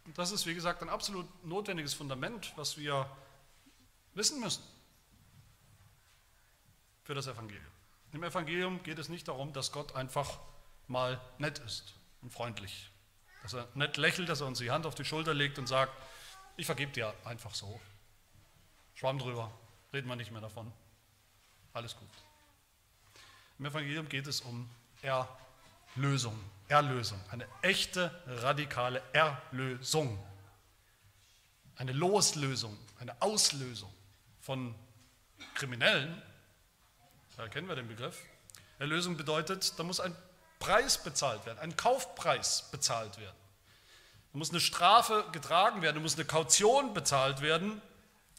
Und 0.07 0.17
das 0.17 0.33
ist, 0.33 0.47
wie 0.47 0.55
gesagt, 0.55 0.83
ein 0.83 0.89
absolut 0.89 1.27
notwendiges 1.45 1.93
Fundament, 1.93 2.53
was 2.57 2.79
wir 2.79 3.11
wissen 4.15 4.41
müssen 4.41 4.63
für 7.05 7.15
das 7.15 7.27
Evangelium. 7.27 7.65
Im 8.13 8.23
Evangelium 8.23 8.83
geht 8.83 8.99
es 8.99 9.09
nicht 9.09 9.29
darum, 9.29 9.53
dass 9.53 9.73
Gott 9.73 9.95
einfach 9.95 10.39
mal 10.87 11.21
nett 11.39 11.59
ist 11.59 11.95
und 12.23 12.33
freundlich. 12.33 12.91
Dass 13.43 13.53
er 13.53 13.69
nett 13.75 13.99
lächelt, 13.99 14.29
dass 14.29 14.41
er 14.41 14.47
uns 14.47 14.59
die 14.59 14.71
Hand 14.71 14.87
auf 14.87 14.95
die 14.95 15.05
Schulter 15.05 15.35
legt 15.35 15.59
und 15.59 15.67
sagt, 15.67 15.93
ich 16.57 16.65
vergebe 16.65 16.93
dir 16.93 17.13
einfach 17.25 17.55
so. 17.55 17.79
Schwamm 18.95 19.19
drüber, 19.19 19.53
reden 19.93 20.09
wir 20.09 20.17
nicht 20.17 20.31
mehr 20.31 20.41
davon. 20.41 20.73
Alles 21.73 21.97
gut. 21.97 22.09
Im 23.59 23.67
Evangelium 23.67 24.09
geht 24.09 24.27
es 24.27 24.41
um 24.41 24.69
Erlösung. 25.03 26.39
Erlösung. 26.69 27.21
Eine 27.31 27.47
echte, 27.63 28.11
radikale 28.27 29.03
Erlösung. 29.13 30.19
Eine 31.77 31.93
Loslösung, 31.93 32.77
eine 32.99 33.21
Auslösung 33.21 33.93
von 34.41 34.75
Kriminellen. 35.55 36.23
Da 37.37 37.49
kennen 37.49 37.69
wir 37.69 37.77
den 37.77 37.89
Begriff. 37.89 38.23
Erlösung 38.79 39.17
bedeutet, 39.17 39.79
da 39.79 39.83
muss 39.83 40.01
ein 40.01 40.15
Preis 40.59 41.03
bezahlt 41.03 41.45
werden, 41.47 41.59
ein 41.59 41.77
Kaufpreis 41.77 42.69
bezahlt 42.71 43.19
werden. 43.19 43.37
Da 44.33 44.39
muss 44.39 44.51
eine 44.51 44.61
Strafe 44.61 45.25
getragen 45.33 45.83
werden, 45.83 45.97
da 45.97 46.03
muss 46.03 46.15
eine 46.15 46.25
Kaution 46.25 46.95
bezahlt 46.95 47.41
werden, 47.41 47.81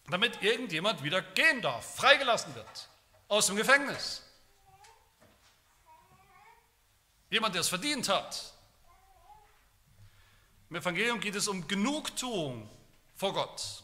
damit 0.10 0.42
irgendjemand 0.42 1.04
wieder 1.04 1.22
gehen 1.22 1.62
darf, 1.62 1.96
freigelassen 1.96 2.56
wird 2.56 2.90
aus 3.28 3.48
dem 3.48 3.56
Gefängnis. 3.56 4.24
Jemand, 7.30 7.56
der 7.56 7.62
es 7.62 7.68
verdient 7.68 8.08
hat. 8.08 8.54
Im 10.70 10.78
Evangelium 10.78 11.20
geht 11.20 11.36
es 11.36 11.48
um 11.48 11.68
Genugtuung 11.68 12.70
vor 13.16 13.34
Gott. 13.34 13.84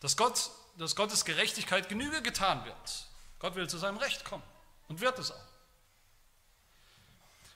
Dass, 0.00 0.16
Gott, 0.16 0.50
dass 0.76 0.94
Gottes 0.94 1.24
Gerechtigkeit 1.24 1.88
Genüge 1.88 2.20
getan 2.20 2.64
wird. 2.64 3.06
Gott 3.38 3.54
will 3.54 3.68
zu 3.68 3.78
seinem 3.78 3.96
Recht 3.96 4.24
kommen 4.24 4.42
und 4.88 5.00
wird 5.00 5.18
es 5.18 5.30
auch. 5.30 5.46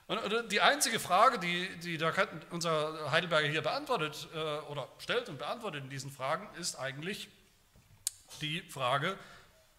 Und 0.07 0.51
die 0.51 0.61
einzige 0.61 0.99
Frage, 0.99 1.39
die, 1.39 1.77
die 1.79 2.03
unser 2.51 3.13
Heidelberger 3.13 3.47
hier 3.47 3.63
beantwortet 3.63 4.29
äh, 4.35 4.39
oder 4.69 4.89
stellt 4.99 5.29
und 5.29 5.39
beantwortet 5.39 5.85
in 5.85 5.91
diesen 5.91 6.11
Fragen, 6.11 6.53
ist 6.57 6.75
eigentlich 6.75 7.29
die 8.39 8.63
Frage, 8.63 9.19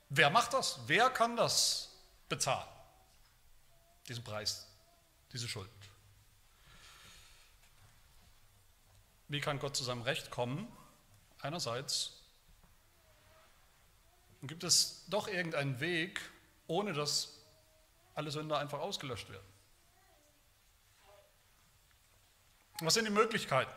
wer 0.09 0.29
macht 0.29 0.53
das? 0.53 0.79
Wer 0.87 1.09
kann 1.09 1.35
das 1.35 1.89
bezahlen? 2.29 2.67
Diesen 4.07 4.23
Preis, 4.23 4.67
diese 5.31 5.47
Schuld. 5.47 5.69
Wie 9.27 9.39
kann 9.39 9.59
Gott 9.59 9.77
zu 9.77 9.83
seinem 9.83 10.01
Recht 10.01 10.29
kommen? 10.29 10.67
Einerseits 11.39 12.21
gibt 14.43 14.63
es 14.63 15.05
doch 15.07 15.27
irgendeinen 15.27 15.79
Weg, 15.79 16.19
ohne 16.67 16.93
dass 16.93 17.37
alle 18.13 18.31
Sünder 18.31 18.57
einfach 18.57 18.79
ausgelöscht 18.79 19.29
werden. 19.29 19.45
Was 22.81 22.95
sind 22.95 23.05
die 23.05 23.11
Möglichkeiten? 23.11 23.71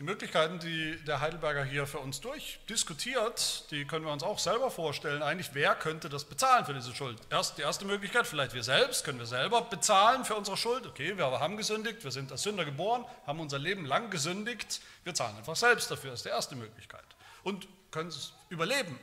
Die 0.00 0.06
Möglichkeiten, 0.06 0.58
die 0.60 0.96
der 1.04 1.20
Heidelberger 1.20 1.62
hier 1.62 1.86
für 1.86 1.98
uns 1.98 2.22
durchdiskutiert, 2.22 3.70
die 3.70 3.84
können 3.84 4.06
wir 4.06 4.12
uns 4.12 4.22
auch 4.22 4.38
selber 4.38 4.70
vorstellen. 4.70 5.22
Eigentlich, 5.22 5.50
wer 5.52 5.74
könnte 5.74 6.08
das 6.08 6.24
bezahlen 6.24 6.64
für 6.64 6.72
diese 6.72 6.94
Schuld? 6.94 7.18
Erst 7.28 7.58
die 7.58 7.62
erste 7.62 7.84
Möglichkeit, 7.84 8.26
vielleicht 8.26 8.54
wir 8.54 8.62
selbst, 8.62 9.04
können 9.04 9.18
wir 9.18 9.26
selber 9.26 9.60
bezahlen 9.60 10.24
für 10.24 10.36
unsere 10.36 10.56
Schuld. 10.56 10.86
Okay, 10.86 11.18
wir 11.18 11.26
haben 11.38 11.58
gesündigt, 11.58 12.02
wir 12.02 12.12
sind 12.12 12.32
als 12.32 12.44
Sünder 12.44 12.64
geboren, 12.64 13.04
haben 13.26 13.40
unser 13.40 13.58
Leben 13.58 13.84
lang 13.84 14.08
gesündigt, 14.08 14.80
wir 15.04 15.12
zahlen 15.12 15.36
einfach 15.36 15.54
selbst 15.54 15.90
dafür, 15.90 16.12
das 16.12 16.20
ist 16.20 16.24
die 16.24 16.30
erste 16.30 16.56
Möglichkeit. 16.56 17.04
Und 17.42 17.68
können 17.90 18.08
es 18.08 18.32
überleben. 18.48 18.98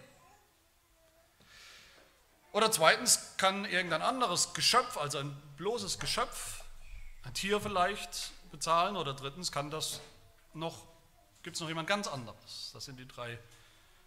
Oder 2.54 2.72
zweitens 2.72 3.36
kann 3.38 3.66
irgendein 3.66 4.01
anderes 4.01 4.56
Geschöpf, 4.56 4.98
also 4.98 5.20
ein 5.20 5.39
bloßes 5.58 6.00
Geschöpf, 6.00 6.63
ein 7.24 7.36
Tier 7.36 7.62
vielleicht 7.62 8.32
bezahlen 8.50 8.98
oder 8.98 9.13
drittens 9.13 9.51
kann 9.51 9.70
das 9.70 10.01
noch, 10.58 10.88
gibt 11.44 11.56
es 11.56 11.62
noch 11.62 11.68
jemand 11.68 11.88
ganz 11.88 12.08
anderes. 12.08 12.72
Das 12.74 12.86
sind 12.86 13.00
die 13.00 13.08
drei 13.08 13.40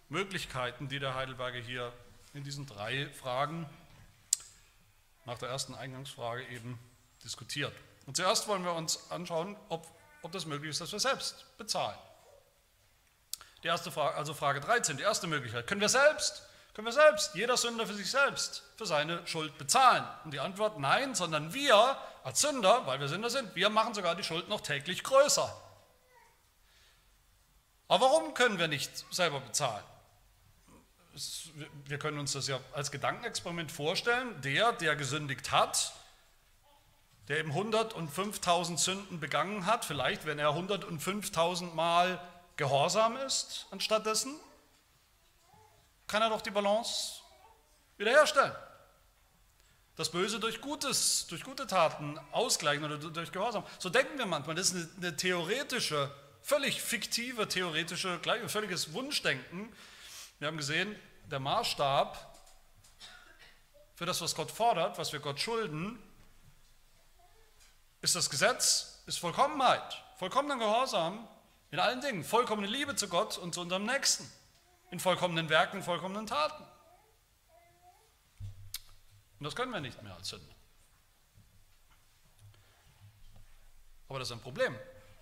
Möglichkeiten, 0.09 0.89
die 0.89 0.99
der 0.99 1.15
Heidelberger 1.15 1.59
hier 1.59 1.93
in 2.33 2.43
diesen 2.43 2.65
drei 2.65 3.09
Fragen 3.13 3.69
nach 5.25 5.37
der 5.37 5.49
ersten 5.49 5.75
Eingangsfrage 5.75 6.47
eben 6.47 6.79
diskutiert. 7.23 7.73
Und 8.05 8.17
zuerst 8.17 8.47
wollen 8.47 8.63
wir 8.63 8.73
uns 8.73 9.11
anschauen, 9.11 9.55
ob, 9.69 9.87
ob 10.21 10.31
das 10.31 10.45
möglich 10.45 10.71
ist, 10.71 10.81
dass 10.81 10.91
wir 10.91 10.99
selbst 10.99 11.45
bezahlen. 11.57 11.97
Die 13.63 13.67
erste 13.67 13.91
Frage, 13.91 14.15
also 14.17 14.33
Frage 14.33 14.59
13, 14.59 14.97
die 14.97 15.03
erste 15.03 15.27
Möglichkeit. 15.27 15.67
Können 15.67 15.81
wir 15.81 15.89
selbst 15.89 16.43
können 16.73 16.87
wir 16.87 16.93
selbst, 16.93 17.35
jeder 17.35 17.57
Sünder 17.57 17.85
für 17.85 17.93
sich 17.93 18.09
selbst, 18.09 18.63
für 18.77 18.85
seine 18.85 19.27
Schuld 19.27 19.57
bezahlen? 19.57 20.05
Und 20.23 20.33
die 20.33 20.39
Antwort 20.39 20.79
nein, 20.79 21.15
sondern 21.15 21.53
wir 21.53 21.97
als 22.23 22.39
Sünder, 22.39 22.87
weil 22.87 22.99
wir 23.01 23.09
Sünder 23.09 23.29
sind, 23.29 23.55
wir 23.55 23.69
machen 23.69 23.93
sogar 23.93 24.15
die 24.15 24.23
Schuld 24.23 24.47
noch 24.47 24.61
täglich 24.61 25.03
größer. 25.03 25.60
Aber 27.91 28.05
warum 28.05 28.33
können 28.33 28.57
wir 28.57 28.69
nicht 28.69 28.89
selber 29.13 29.41
bezahlen? 29.41 29.83
Wir 31.83 31.99
können 31.99 32.19
uns 32.19 32.31
das 32.31 32.47
ja 32.47 32.57
als 32.71 32.89
Gedankenexperiment 32.89 33.69
vorstellen. 33.69 34.39
Der, 34.43 34.71
der 34.71 34.95
gesündigt 34.95 35.51
hat, 35.51 35.91
der 37.27 37.39
eben 37.39 37.51
105.000 37.51 38.77
Sünden 38.77 39.19
begangen 39.19 39.65
hat, 39.65 39.83
vielleicht 39.83 40.25
wenn 40.25 40.39
er 40.39 40.51
105.000 40.51 41.73
Mal 41.73 42.17
gehorsam 42.55 43.17
ist 43.17 43.67
anstattdessen, 43.71 44.39
kann 46.07 46.21
er 46.21 46.29
doch 46.29 46.41
die 46.41 46.51
Balance 46.51 47.19
wiederherstellen. 47.97 48.55
Das 49.97 50.09
Böse 50.09 50.39
durch 50.39 50.61
Gutes, 50.61 51.27
durch 51.27 51.43
gute 51.43 51.67
Taten 51.67 52.17
ausgleichen 52.31 52.85
oder 52.85 52.97
durch 52.97 53.33
Gehorsam. 53.33 53.65
So 53.79 53.89
denken 53.89 54.17
wir 54.17 54.27
manchmal. 54.27 54.55
Das 54.55 54.71
ist 54.71 54.75
eine, 54.75 55.07
eine 55.07 55.17
theoretische, 55.17 56.09
völlig 56.41 56.81
fiktive, 56.81 57.47
theoretische, 57.47 58.19
völliges 58.47 58.93
Wunschdenken. 58.93 59.71
Wir 60.39 60.47
haben 60.47 60.57
gesehen, 60.57 60.95
der 61.29 61.39
Maßstab 61.39 62.31
für 63.95 64.05
das, 64.05 64.21
was 64.21 64.35
Gott 64.35 64.51
fordert, 64.51 64.97
was 64.97 65.13
wir 65.13 65.19
Gott 65.19 65.39
schulden, 65.39 66.01
ist 68.01 68.15
das 68.15 68.29
Gesetz, 68.29 69.03
ist 69.05 69.19
Vollkommenheit, 69.19 70.03
vollkommener 70.17 70.57
Gehorsam 70.57 71.27
in 71.69 71.79
allen 71.79 72.01
Dingen, 72.01 72.23
vollkommene 72.23 72.67
Liebe 72.67 72.95
zu 72.95 73.07
Gott 73.07 73.37
und 73.37 73.53
zu 73.53 73.61
unserem 73.61 73.85
Nächsten 73.85 74.29
in 74.89 74.99
vollkommenen 74.99 75.49
Werken, 75.49 75.77
in 75.77 75.83
vollkommenen 75.83 76.27
Taten. 76.27 76.63
Und 79.39 79.45
das 79.45 79.55
können 79.55 79.71
wir 79.71 79.79
nicht 79.79 80.01
mehr 80.03 80.13
als 80.13 80.29
Sünder. 80.29 80.53
Aber 84.09 84.19
das 84.19 84.27
ist 84.27 84.33
ein 84.33 84.41
Problem, 84.41 84.77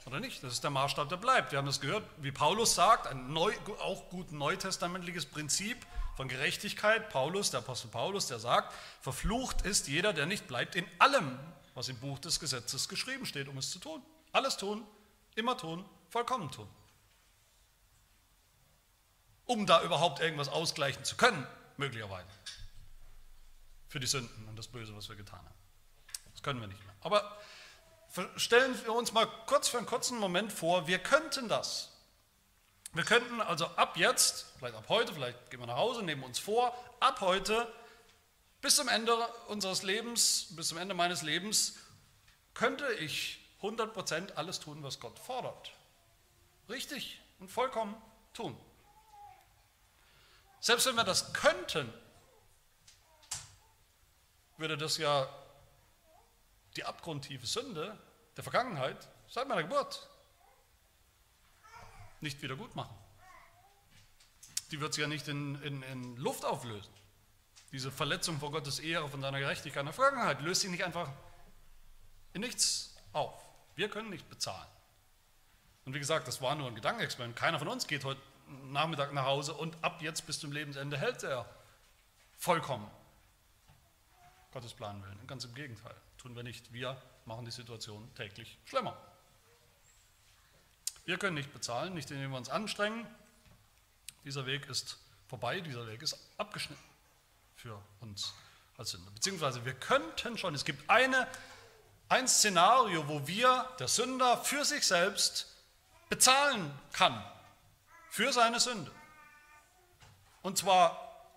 oder 0.07 0.19
nicht? 0.19 0.43
Das 0.43 0.53
ist 0.53 0.63
der 0.63 0.71
Maßstab, 0.71 1.09
der 1.09 1.17
bleibt. 1.17 1.51
Wir 1.51 1.57
haben 1.57 1.65
das 1.65 1.81
gehört, 1.81 2.03
wie 2.17 2.31
Paulus 2.31 2.75
sagt, 2.75 3.07
ein 3.07 3.31
neu, 3.33 3.53
auch 3.79 4.09
gut 4.09 4.31
neutestamentliches 4.31 5.25
Prinzip 5.25 5.85
von 6.15 6.27
Gerechtigkeit. 6.27 7.09
Paulus, 7.09 7.51
der 7.51 7.59
Apostel 7.59 7.89
Paulus, 7.89 8.27
der 8.27 8.39
sagt, 8.39 8.73
verflucht 9.01 9.61
ist 9.63 9.87
jeder, 9.87 10.13
der 10.13 10.25
nicht 10.25 10.47
bleibt 10.47 10.75
in 10.75 10.85
allem, 10.99 11.37
was 11.75 11.89
im 11.89 11.97
Buch 11.99 12.19
des 12.19 12.39
Gesetzes 12.39 12.89
geschrieben 12.89 13.25
steht, 13.25 13.47
um 13.47 13.57
es 13.57 13.71
zu 13.71 13.79
tun. 13.79 14.01
Alles 14.31 14.57
tun, 14.57 14.85
immer 15.35 15.57
tun, 15.57 15.85
vollkommen 16.09 16.51
tun 16.51 16.67
um 19.49 19.65
da 19.65 19.81
überhaupt 19.81 20.19
irgendwas 20.19 20.47
ausgleichen 20.47 21.03
zu 21.03 21.17
können, 21.17 21.45
möglicherweise. 21.77 22.27
Für 23.87 23.99
die 23.99 24.05
Sünden 24.05 24.47
und 24.47 24.55
das 24.55 24.67
Böse, 24.67 24.95
was 24.95 25.09
wir 25.09 25.15
getan 25.15 25.39
haben. 25.39 25.55
Das 26.31 26.43
können 26.43 26.61
wir 26.61 26.67
nicht 26.67 26.85
mehr. 26.85 26.93
Aber 27.01 27.35
stellen 28.37 28.77
wir 28.83 28.93
uns 28.93 29.11
mal 29.11 29.27
kurz 29.45 29.67
für 29.67 29.77
einen 29.77 29.85
kurzen 29.85 30.17
Moment 30.17 30.51
vor, 30.51 30.87
wir 30.87 30.99
könnten 30.99 31.47
das. 31.47 31.91
Wir 32.93 33.03
könnten 33.03 33.39
also 33.41 33.67
ab 33.67 33.97
jetzt, 33.97 34.47
vielleicht 34.57 34.75
ab 34.75 34.85
heute, 34.89 35.13
vielleicht 35.13 35.51
gehen 35.51 35.59
wir 35.59 35.67
nach 35.67 35.77
Hause, 35.77 36.01
nehmen 36.01 36.23
uns 36.23 36.39
vor, 36.39 36.73
ab 36.99 37.21
heute 37.21 37.71
bis 38.61 38.75
zum 38.75 38.87
Ende 38.87 39.15
unseres 39.47 39.83
Lebens, 39.83 40.47
bis 40.51 40.69
zum 40.69 40.79
Ende 40.79 40.95
meines 40.95 41.21
Lebens, 41.21 41.75
könnte 42.53 42.91
ich 42.93 43.39
100% 43.61 44.33
alles 44.33 44.59
tun, 44.59 44.83
was 44.83 44.99
Gott 44.99 45.17
fordert. 45.19 45.71
Richtig 46.67 47.21
und 47.39 47.49
vollkommen 47.49 47.95
tun. 48.33 48.57
Selbst 50.59 50.85
wenn 50.87 50.95
wir 50.95 51.03
das 51.03 51.33
könnten, 51.33 51.93
würde 54.57 54.77
das 54.77 54.97
ja 54.97 55.27
die 56.75 56.85
abgrundtiefe 56.85 57.47
Sünde 57.47 57.97
der 58.35 58.43
Vergangenheit 58.43 59.07
seit 59.27 59.47
meiner 59.47 59.63
Geburt 59.63 60.09
nicht 62.21 62.41
wieder 62.41 62.55
gut 62.55 62.75
machen. 62.75 62.95
Die 64.71 64.79
wird 64.79 64.93
sich 64.93 65.01
ja 65.01 65.07
nicht 65.07 65.27
in, 65.27 65.61
in, 65.63 65.83
in 65.83 66.17
Luft 66.17 66.45
auflösen. 66.45 66.93
Diese 67.71 67.91
Verletzung 67.91 68.39
vor 68.39 68.51
Gottes 68.51 68.79
Ehre, 68.79 69.09
von 69.09 69.21
seiner 69.21 69.39
Gerechtigkeit 69.39 69.81
in 69.81 69.87
der 69.87 69.93
Vergangenheit 69.93 70.41
löst 70.41 70.61
sich 70.61 70.69
nicht 70.69 70.83
einfach 70.83 71.09
in 72.33 72.41
nichts 72.41 72.95
auf. 73.13 73.41
Wir 73.75 73.89
können 73.89 74.09
nicht 74.09 74.29
bezahlen. 74.29 74.67
Und 75.85 75.93
wie 75.93 75.99
gesagt, 75.99 76.27
das 76.27 76.41
war 76.41 76.55
nur 76.55 76.67
ein 76.67 76.75
Gedankenexperiment. 76.75 77.35
Keiner 77.35 77.59
von 77.59 77.67
uns 77.67 77.87
geht 77.87 78.03
heute 78.05 78.21
Nachmittag 78.47 79.13
nach 79.13 79.25
Hause 79.25 79.53
und 79.53 79.77
ab 79.83 80.01
jetzt 80.01 80.25
bis 80.25 80.39
zum 80.39 80.51
Lebensende 80.51 80.97
hält 80.97 81.23
er 81.23 81.45
vollkommen 82.37 82.89
Gottes 84.51 84.73
Plan 84.73 85.03
willen. 85.03 85.27
Ganz 85.27 85.45
im 85.45 85.53
Gegenteil, 85.53 85.95
tun 86.19 86.35
wir 86.35 86.43
nicht. 86.43 86.71
Wir 86.71 87.01
machen 87.25 87.45
die 87.45 87.51
Situation 87.51 88.13
täglich 88.15 88.57
schlimmer. 88.65 88.95
Wir 91.05 91.17
können 91.17 91.35
nicht 91.35 91.51
bezahlen, 91.51 91.95
nicht 91.95 92.11
indem 92.11 92.31
wir 92.31 92.37
uns 92.37 92.49
anstrengen. 92.49 93.07
Dieser 94.25 94.45
Weg 94.45 94.67
ist 94.69 94.99
vorbei, 95.27 95.61
dieser 95.61 95.87
Weg 95.87 96.01
ist 96.03 96.17
abgeschnitten 96.37 96.83
für 97.55 97.81
uns 98.01 98.33
als 98.77 98.91
Sünder. 98.91 99.09
Beziehungsweise 99.11 99.65
wir 99.65 99.73
könnten 99.73 100.37
schon, 100.37 100.53
es 100.53 100.65
gibt 100.65 100.87
eine, 100.89 101.27
ein 102.09 102.27
Szenario, 102.27 103.07
wo 103.07 103.25
wir, 103.27 103.67
der 103.79 103.87
Sünder, 103.87 104.37
für 104.37 104.63
sich 104.65 104.85
selbst 104.85 105.47
bezahlen 106.09 106.71
kann, 106.91 107.23
für 108.09 108.31
seine 108.33 108.59
Sünde. 108.59 108.91
Und 110.41 110.57
zwar 110.57 111.27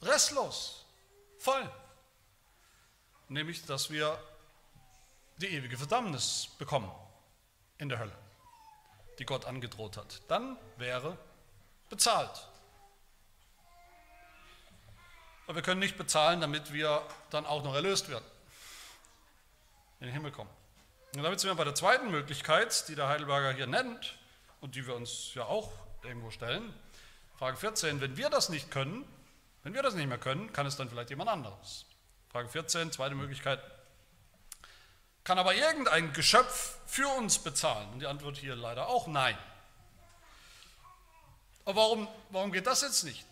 restlos, 0.00 0.84
voll. 1.38 1.70
Nämlich, 3.32 3.64
dass 3.64 3.90
wir 3.90 4.22
die 5.38 5.48
ewige 5.48 5.78
Verdammnis 5.78 6.48
bekommen 6.58 6.92
in 7.78 7.88
der 7.88 7.98
Hölle, 7.98 8.12
die 9.18 9.24
Gott 9.24 9.46
angedroht 9.46 9.96
hat. 9.96 10.20
Dann 10.28 10.58
wäre 10.76 11.16
bezahlt. 11.88 12.46
Aber 15.46 15.56
wir 15.56 15.62
können 15.62 15.80
nicht 15.80 15.96
bezahlen, 15.96 16.42
damit 16.42 16.74
wir 16.74 17.02
dann 17.30 17.46
auch 17.46 17.64
noch 17.64 17.74
erlöst 17.74 18.10
werden, 18.10 18.24
in 20.00 20.08
den 20.08 20.12
Himmel 20.12 20.30
kommen. 20.30 20.50
Und 21.14 21.22
damit 21.22 21.40
sind 21.40 21.48
wir 21.48 21.54
bei 21.54 21.64
der 21.64 21.74
zweiten 21.74 22.10
Möglichkeit, 22.10 22.86
die 22.88 22.94
der 22.94 23.08
Heidelberger 23.08 23.52
hier 23.52 23.66
nennt 23.66 24.18
und 24.60 24.74
die 24.74 24.86
wir 24.86 24.94
uns 24.94 25.32
ja 25.32 25.46
auch 25.46 25.72
irgendwo 26.02 26.30
stellen. 26.30 26.74
Frage 27.38 27.56
14, 27.56 28.02
wenn 28.02 28.18
wir 28.18 28.28
das 28.28 28.50
nicht 28.50 28.70
können, 28.70 29.06
wenn 29.62 29.72
wir 29.72 29.82
das 29.82 29.94
nicht 29.94 30.06
mehr 30.06 30.18
können, 30.18 30.52
kann 30.52 30.66
es 30.66 30.76
dann 30.76 30.90
vielleicht 30.90 31.08
jemand 31.08 31.30
anderes. 31.30 31.86
Frage 32.32 32.48
14, 32.48 32.90
zweite 32.90 33.14
Möglichkeit, 33.14 33.60
kann 35.22 35.38
aber 35.38 35.54
irgendein 35.54 36.14
Geschöpf 36.14 36.78
für 36.86 37.06
uns 37.06 37.38
bezahlen? 37.38 37.90
Und 37.92 38.00
die 38.00 38.06
Antwort 38.06 38.38
hier 38.38 38.56
leider 38.56 38.88
auch 38.88 39.06
nein. 39.06 39.36
Aber 41.66 41.76
warum, 41.76 42.08
warum 42.30 42.50
geht 42.50 42.66
das 42.66 42.80
jetzt 42.80 43.04
nicht? 43.04 43.26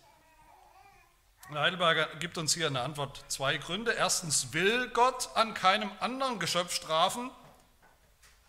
Heidelberger 1.50 2.14
gibt 2.16 2.36
uns 2.36 2.52
hier 2.52 2.68
in 2.68 2.74
der 2.74 2.84
Antwort 2.84 3.24
zwei 3.28 3.56
Gründe. 3.56 3.92
Erstens 3.92 4.52
will 4.52 4.90
Gott 4.90 5.30
an 5.34 5.54
keinem 5.54 5.90
anderen 6.00 6.38
Geschöpf 6.38 6.74
strafen, 6.74 7.30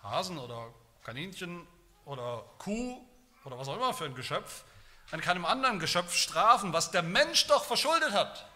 Hasen 0.03 0.37
oder 0.37 0.67
Kaninchen 1.03 1.65
oder 2.03 2.43
Kuh 2.59 3.01
oder 3.45 3.57
was 3.57 3.69
auch 3.69 3.77
immer 3.77 3.93
für 3.93 4.03
ein 4.03 4.15
Geschöpf, 4.15 4.65
an 5.11 5.21
keinem 5.21 5.45
anderen 5.45 5.79
Geschöpf 5.79 6.13
strafen, 6.13 6.73
was 6.73 6.91
der 6.91 7.03
Mensch 7.03 7.47
doch 7.47 7.63
verschuldet 7.63 8.11
hat. 8.11 8.50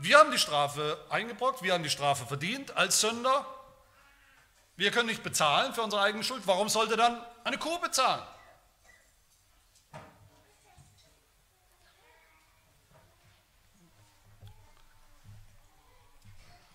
Wir 0.00 0.16
haben 0.16 0.30
die 0.30 0.38
Strafe 0.38 1.04
eingebrockt, 1.10 1.62
wir 1.62 1.74
haben 1.74 1.82
die 1.82 1.90
Strafe 1.90 2.24
verdient 2.24 2.70
als 2.76 3.00
Sünder. 3.00 3.44
Wir 4.76 4.92
können 4.92 5.08
nicht 5.08 5.24
bezahlen 5.24 5.74
für 5.74 5.82
unsere 5.82 6.02
eigene 6.02 6.22
Schuld. 6.22 6.46
Warum 6.46 6.68
sollte 6.68 6.96
dann 6.96 7.20
eine 7.42 7.58
Kuh 7.58 7.80
bezahlen? 7.80 8.22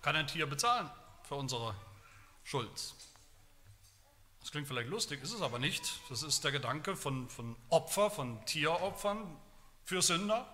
Kann 0.02 0.18
ein 0.18 0.28
Tier 0.28 0.46
bezahlen 0.46 0.92
für 1.26 1.36
unsere 1.36 1.74
Schuld? 2.44 2.94
Das 4.42 4.52
klingt 4.52 4.68
vielleicht 4.68 4.90
lustig, 4.90 5.24
ist 5.24 5.32
es 5.32 5.42
aber 5.42 5.60
nicht. 5.60 6.02
Das 6.10 6.24
ist 6.24 6.44
der 6.44 6.52
Gedanke 6.52 6.98
von, 6.98 7.30
von 7.30 7.56
Opfer, 7.70 8.12
von 8.12 8.46
Tieropfern 8.46 9.38
für 9.86 10.02
Sünder. 10.02 10.46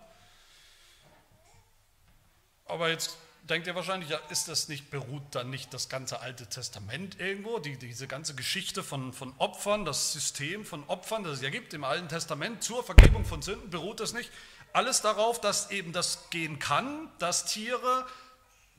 Aber 2.70 2.90
jetzt 2.90 3.18
denkt 3.50 3.68
ihr 3.68 3.76
wahrscheinlich, 3.76 4.10
ja, 4.10 4.20
ist 4.30 4.48
das 4.48 4.68
nicht, 4.68 4.92
beruht 4.92 5.24
dann 5.32 5.50
nicht 5.50 5.74
das 5.74 5.90
ganze 5.90 6.22
Alte 6.22 6.48
Testament 6.48 7.20
irgendwo, 7.20 7.60
die, 7.60 7.78
diese 7.78 8.08
ganze 8.08 8.36
Geschichte 8.36 8.84
von, 8.84 9.12
von 9.12 9.34
Opfern, 9.40 9.86
das 9.86 10.14
System 10.14 10.66
von 10.66 10.84
Opfern, 10.88 11.24
das 11.24 11.38
es 11.38 11.42
ja 11.42 11.50
gibt 11.50 11.74
im 11.74 11.84
Alten 11.84 12.08
Testament 12.08 12.64
zur 12.64 12.84
Vergebung 12.84 13.26
von 13.26 13.42
Sünden, 13.42 13.70
beruht 13.70 14.00
das 14.00 14.14
nicht? 14.14 14.32
Alles 14.72 15.02
darauf, 15.02 15.42
dass 15.42 15.72
eben 15.72 15.94
das 15.94 16.30
gehen 16.30 16.60
kann, 16.60 17.10
dass 17.18 17.46
Tiere 17.46 18.06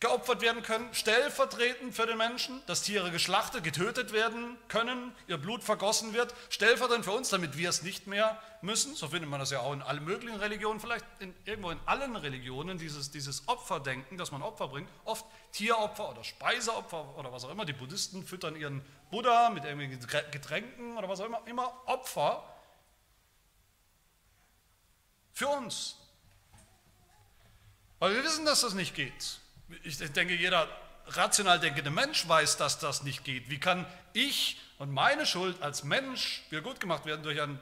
geopfert 0.00 0.40
werden 0.40 0.62
können, 0.62 0.92
stellvertretend 0.94 1.94
für 1.94 2.06
den 2.06 2.16
Menschen, 2.16 2.62
dass 2.66 2.80
Tiere 2.80 3.10
geschlachtet, 3.10 3.62
getötet 3.62 4.12
werden 4.14 4.56
können, 4.68 5.14
ihr 5.28 5.36
Blut 5.36 5.62
vergossen 5.62 6.14
wird, 6.14 6.34
stellvertretend 6.48 7.04
für 7.04 7.12
uns, 7.12 7.28
damit 7.28 7.58
wir 7.58 7.68
es 7.68 7.82
nicht 7.82 8.06
mehr 8.06 8.40
müssen. 8.62 8.94
So 8.94 9.08
findet 9.08 9.28
man 9.28 9.40
das 9.40 9.50
ja 9.50 9.60
auch 9.60 9.74
in 9.74 9.82
allen 9.82 10.02
möglichen 10.02 10.38
Religionen, 10.38 10.80
vielleicht 10.80 11.04
in, 11.18 11.34
irgendwo 11.44 11.70
in 11.70 11.78
allen 11.84 12.16
Religionen, 12.16 12.78
dieses, 12.78 13.10
dieses 13.10 13.46
Opferdenken, 13.46 14.16
dass 14.16 14.32
man 14.32 14.40
Opfer 14.40 14.68
bringt, 14.68 14.88
oft 15.04 15.26
Tieropfer 15.52 16.08
oder 16.10 16.24
Speiseopfer 16.24 17.18
oder 17.18 17.30
was 17.30 17.44
auch 17.44 17.50
immer. 17.50 17.66
Die 17.66 17.74
Buddhisten 17.74 18.24
füttern 18.24 18.56
ihren 18.56 18.82
Buddha 19.10 19.50
mit 19.50 19.64
irgendwelchen 19.64 20.00
Getränken 20.30 20.96
oder 20.96 21.10
was 21.10 21.20
auch 21.20 21.26
immer, 21.26 21.42
immer 21.44 21.74
Opfer 21.84 22.42
für 25.34 25.48
uns. 25.48 25.96
Weil 27.98 28.14
wir 28.14 28.24
wissen, 28.24 28.46
dass 28.46 28.62
das 28.62 28.72
nicht 28.72 28.94
geht 28.94 29.40
ich 29.82 29.98
denke, 30.12 30.34
jeder 30.34 30.68
rational 31.06 31.58
denkende 31.60 31.90
Mensch 31.90 32.26
weiß, 32.28 32.56
dass 32.56 32.78
das 32.78 33.02
nicht 33.02 33.24
geht. 33.24 33.50
Wie 33.50 33.58
kann 33.58 33.86
ich 34.12 34.60
und 34.78 34.90
meine 34.90 35.26
Schuld 35.26 35.60
als 35.62 35.84
Mensch 35.84 36.42
wieder 36.50 36.62
gut 36.62 36.80
gemacht 36.80 37.04
werden 37.06 37.22
durch 37.22 37.40
ein, 37.40 37.60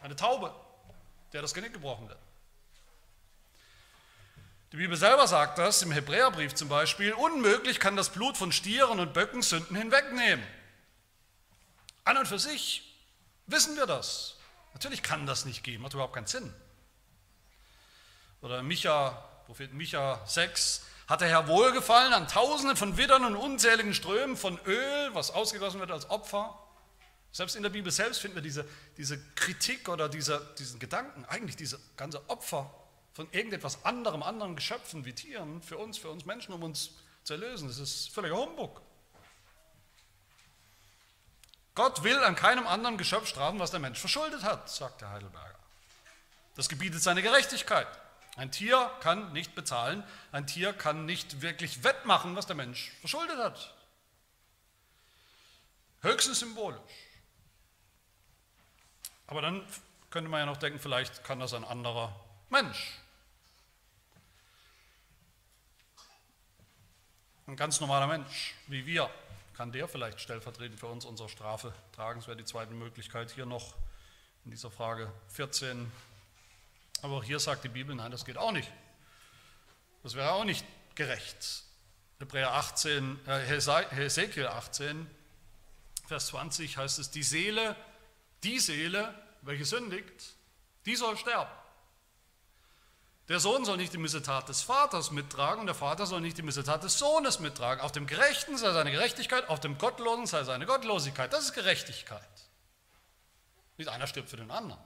eine 0.00 0.16
Taube, 0.16 0.54
der 1.32 1.42
das 1.42 1.54
Genick 1.54 1.72
gebrochen 1.72 2.08
wird? 2.08 2.18
Die 4.72 4.76
Bibel 4.76 4.96
selber 4.96 5.26
sagt 5.26 5.58
das, 5.58 5.82
im 5.82 5.90
Hebräerbrief 5.90 6.54
zum 6.54 6.68
Beispiel, 6.68 7.12
unmöglich 7.12 7.80
kann 7.80 7.96
das 7.96 8.10
Blut 8.10 8.36
von 8.36 8.52
Stieren 8.52 9.00
und 9.00 9.12
Böcken 9.12 9.42
Sünden 9.42 9.76
hinwegnehmen. 9.76 10.46
An 12.04 12.16
und 12.16 12.28
für 12.28 12.38
sich 12.38 12.96
wissen 13.46 13.76
wir 13.76 13.86
das. 13.86 14.36
Natürlich 14.72 15.02
kann 15.02 15.26
das 15.26 15.44
nicht 15.44 15.64
gehen, 15.64 15.82
macht 15.82 15.94
überhaupt 15.94 16.14
keinen 16.14 16.28
Sinn. 16.28 16.54
Oder 18.42 18.62
Micha 18.62 19.29
Prophet 19.50 19.74
Micha 19.74 20.24
6, 20.26 20.86
hat 21.08 21.22
der 21.22 21.28
Herr 21.28 21.48
wohlgefallen 21.48 22.12
an 22.12 22.28
Tausenden 22.28 22.76
von 22.76 22.96
Widdern 22.96 23.24
und 23.24 23.34
unzähligen 23.34 23.94
Strömen 23.94 24.36
von 24.36 24.60
Öl, 24.64 25.12
was 25.12 25.32
ausgegossen 25.32 25.80
wird 25.80 25.90
als 25.90 26.08
Opfer. 26.08 26.56
Selbst 27.32 27.56
in 27.56 27.64
der 27.64 27.70
Bibel 27.70 27.90
selbst 27.90 28.20
finden 28.20 28.36
wir 28.36 28.44
diese, 28.44 28.64
diese 28.96 29.18
Kritik 29.34 29.88
oder 29.88 30.08
diese, 30.08 30.54
diesen 30.56 30.78
Gedanken, 30.78 31.24
eigentlich 31.24 31.56
diese 31.56 31.80
ganze 31.96 32.30
Opfer 32.30 32.72
von 33.12 33.26
irgendetwas 33.32 33.84
anderem, 33.84 34.22
anderen 34.22 34.54
Geschöpfen 34.54 35.04
wie 35.04 35.14
Tieren 35.14 35.60
für 35.62 35.78
uns, 35.78 35.98
für 35.98 36.10
uns 36.10 36.24
Menschen, 36.24 36.54
um 36.54 36.62
uns 36.62 36.92
zu 37.24 37.32
erlösen. 37.32 37.66
Das 37.66 37.78
ist 37.78 38.08
völliger 38.10 38.36
Humbug. 38.36 38.80
Gott 41.74 42.04
will 42.04 42.22
an 42.22 42.36
keinem 42.36 42.68
anderen 42.68 42.98
Geschöpf 42.98 43.26
strafen, 43.26 43.58
was 43.58 43.72
der 43.72 43.80
Mensch 43.80 43.98
verschuldet 43.98 44.44
hat, 44.44 44.70
sagt 44.70 45.00
der 45.00 45.10
Heidelberger. 45.10 45.58
Das 46.54 46.68
gebietet 46.68 47.02
seine 47.02 47.20
Gerechtigkeit. 47.20 47.88
Ein 48.36 48.50
Tier 48.52 48.90
kann 49.00 49.32
nicht 49.32 49.54
bezahlen, 49.54 50.04
ein 50.32 50.46
Tier 50.46 50.72
kann 50.72 51.04
nicht 51.04 51.42
wirklich 51.42 51.84
wettmachen, 51.84 52.36
was 52.36 52.46
der 52.46 52.56
Mensch 52.56 52.92
verschuldet 53.00 53.38
hat. 53.38 53.74
Höchstens 56.02 56.38
symbolisch. 56.38 56.80
Aber 59.26 59.42
dann 59.42 59.62
könnte 60.10 60.30
man 60.30 60.40
ja 60.40 60.46
noch 60.46 60.56
denken, 60.56 60.78
vielleicht 60.78 61.24
kann 61.24 61.38
das 61.38 61.54
ein 61.54 61.64
anderer 61.64 62.14
Mensch. 62.48 62.98
Ein 67.46 67.56
ganz 67.56 67.80
normaler 67.80 68.06
Mensch, 68.06 68.54
wie 68.68 68.86
wir, 68.86 69.10
kann 69.56 69.72
der 69.72 69.88
vielleicht 69.88 70.20
stellvertretend 70.20 70.78
für 70.80 70.86
uns 70.86 71.04
unsere 71.04 71.28
Strafe 71.28 71.72
tragen. 71.92 72.20
Das 72.20 72.28
wäre 72.28 72.36
die 72.36 72.44
zweite 72.44 72.72
Möglichkeit 72.72 73.30
hier 73.30 73.44
noch 73.44 73.74
in 74.44 74.52
dieser 74.52 74.70
Frage 74.70 75.12
14. 75.28 75.90
Aber 77.02 77.16
auch 77.16 77.24
hier 77.24 77.40
sagt 77.40 77.64
die 77.64 77.68
Bibel, 77.68 77.94
nein, 77.94 78.10
das 78.10 78.24
geht 78.24 78.36
auch 78.36 78.52
nicht. 78.52 78.70
Das 80.02 80.14
wäre 80.14 80.32
auch 80.32 80.44
nicht 80.44 80.64
gerecht. 80.94 81.64
Hebräer 82.18 82.52
18, 82.52 83.18
äh, 83.26 83.38
Hesekiel 83.90 84.46
18, 84.46 85.08
Vers 86.06 86.26
20 86.26 86.76
heißt 86.76 86.98
es, 86.98 87.10
die 87.10 87.22
Seele, 87.22 87.76
die 88.42 88.58
Seele, 88.58 89.14
welche 89.42 89.64
sündigt, 89.64 90.34
die 90.84 90.96
soll 90.96 91.16
sterben. 91.16 91.50
Der 93.28 93.38
Sohn 93.38 93.64
soll 93.64 93.76
nicht 93.76 93.92
die 93.92 93.98
Missetat 93.98 94.48
des 94.48 94.62
Vaters 94.62 95.12
mittragen 95.12 95.60
und 95.60 95.66
der 95.66 95.76
Vater 95.76 96.04
soll 96.04 96.20
nicht 96.20 96.36
die 96.36 96.42
Missetat 96.42 96.82
des 96.82 96.98
Sohnes 96.98 97.38
mittragen. 97.38 97.80
Auf 97.80 97.92
dem 97.92 98.08
Gerechten 98.08 98.58
sei 98.58 98.72
seine 98.72 98.90
Gerechtigkeit, 98.90 99.48
auf 99.48 99.60
dem 99.60 99.78
Gottlosen 99.78 100.26
sei 100.26 100.42
seine 100.42 100.66
Gottlosigkeit. 100.66 101.32
Das 101.32 101.44
ist 101.44 101.52
Gerechtigkeit. 101.52 102.28
Nicht 103.76 103.88
einer 103.88 104.08
stirbt 104.08 104.30
für 104.30 104.36
den 104.36 104.50
anderen. 104.50 104.82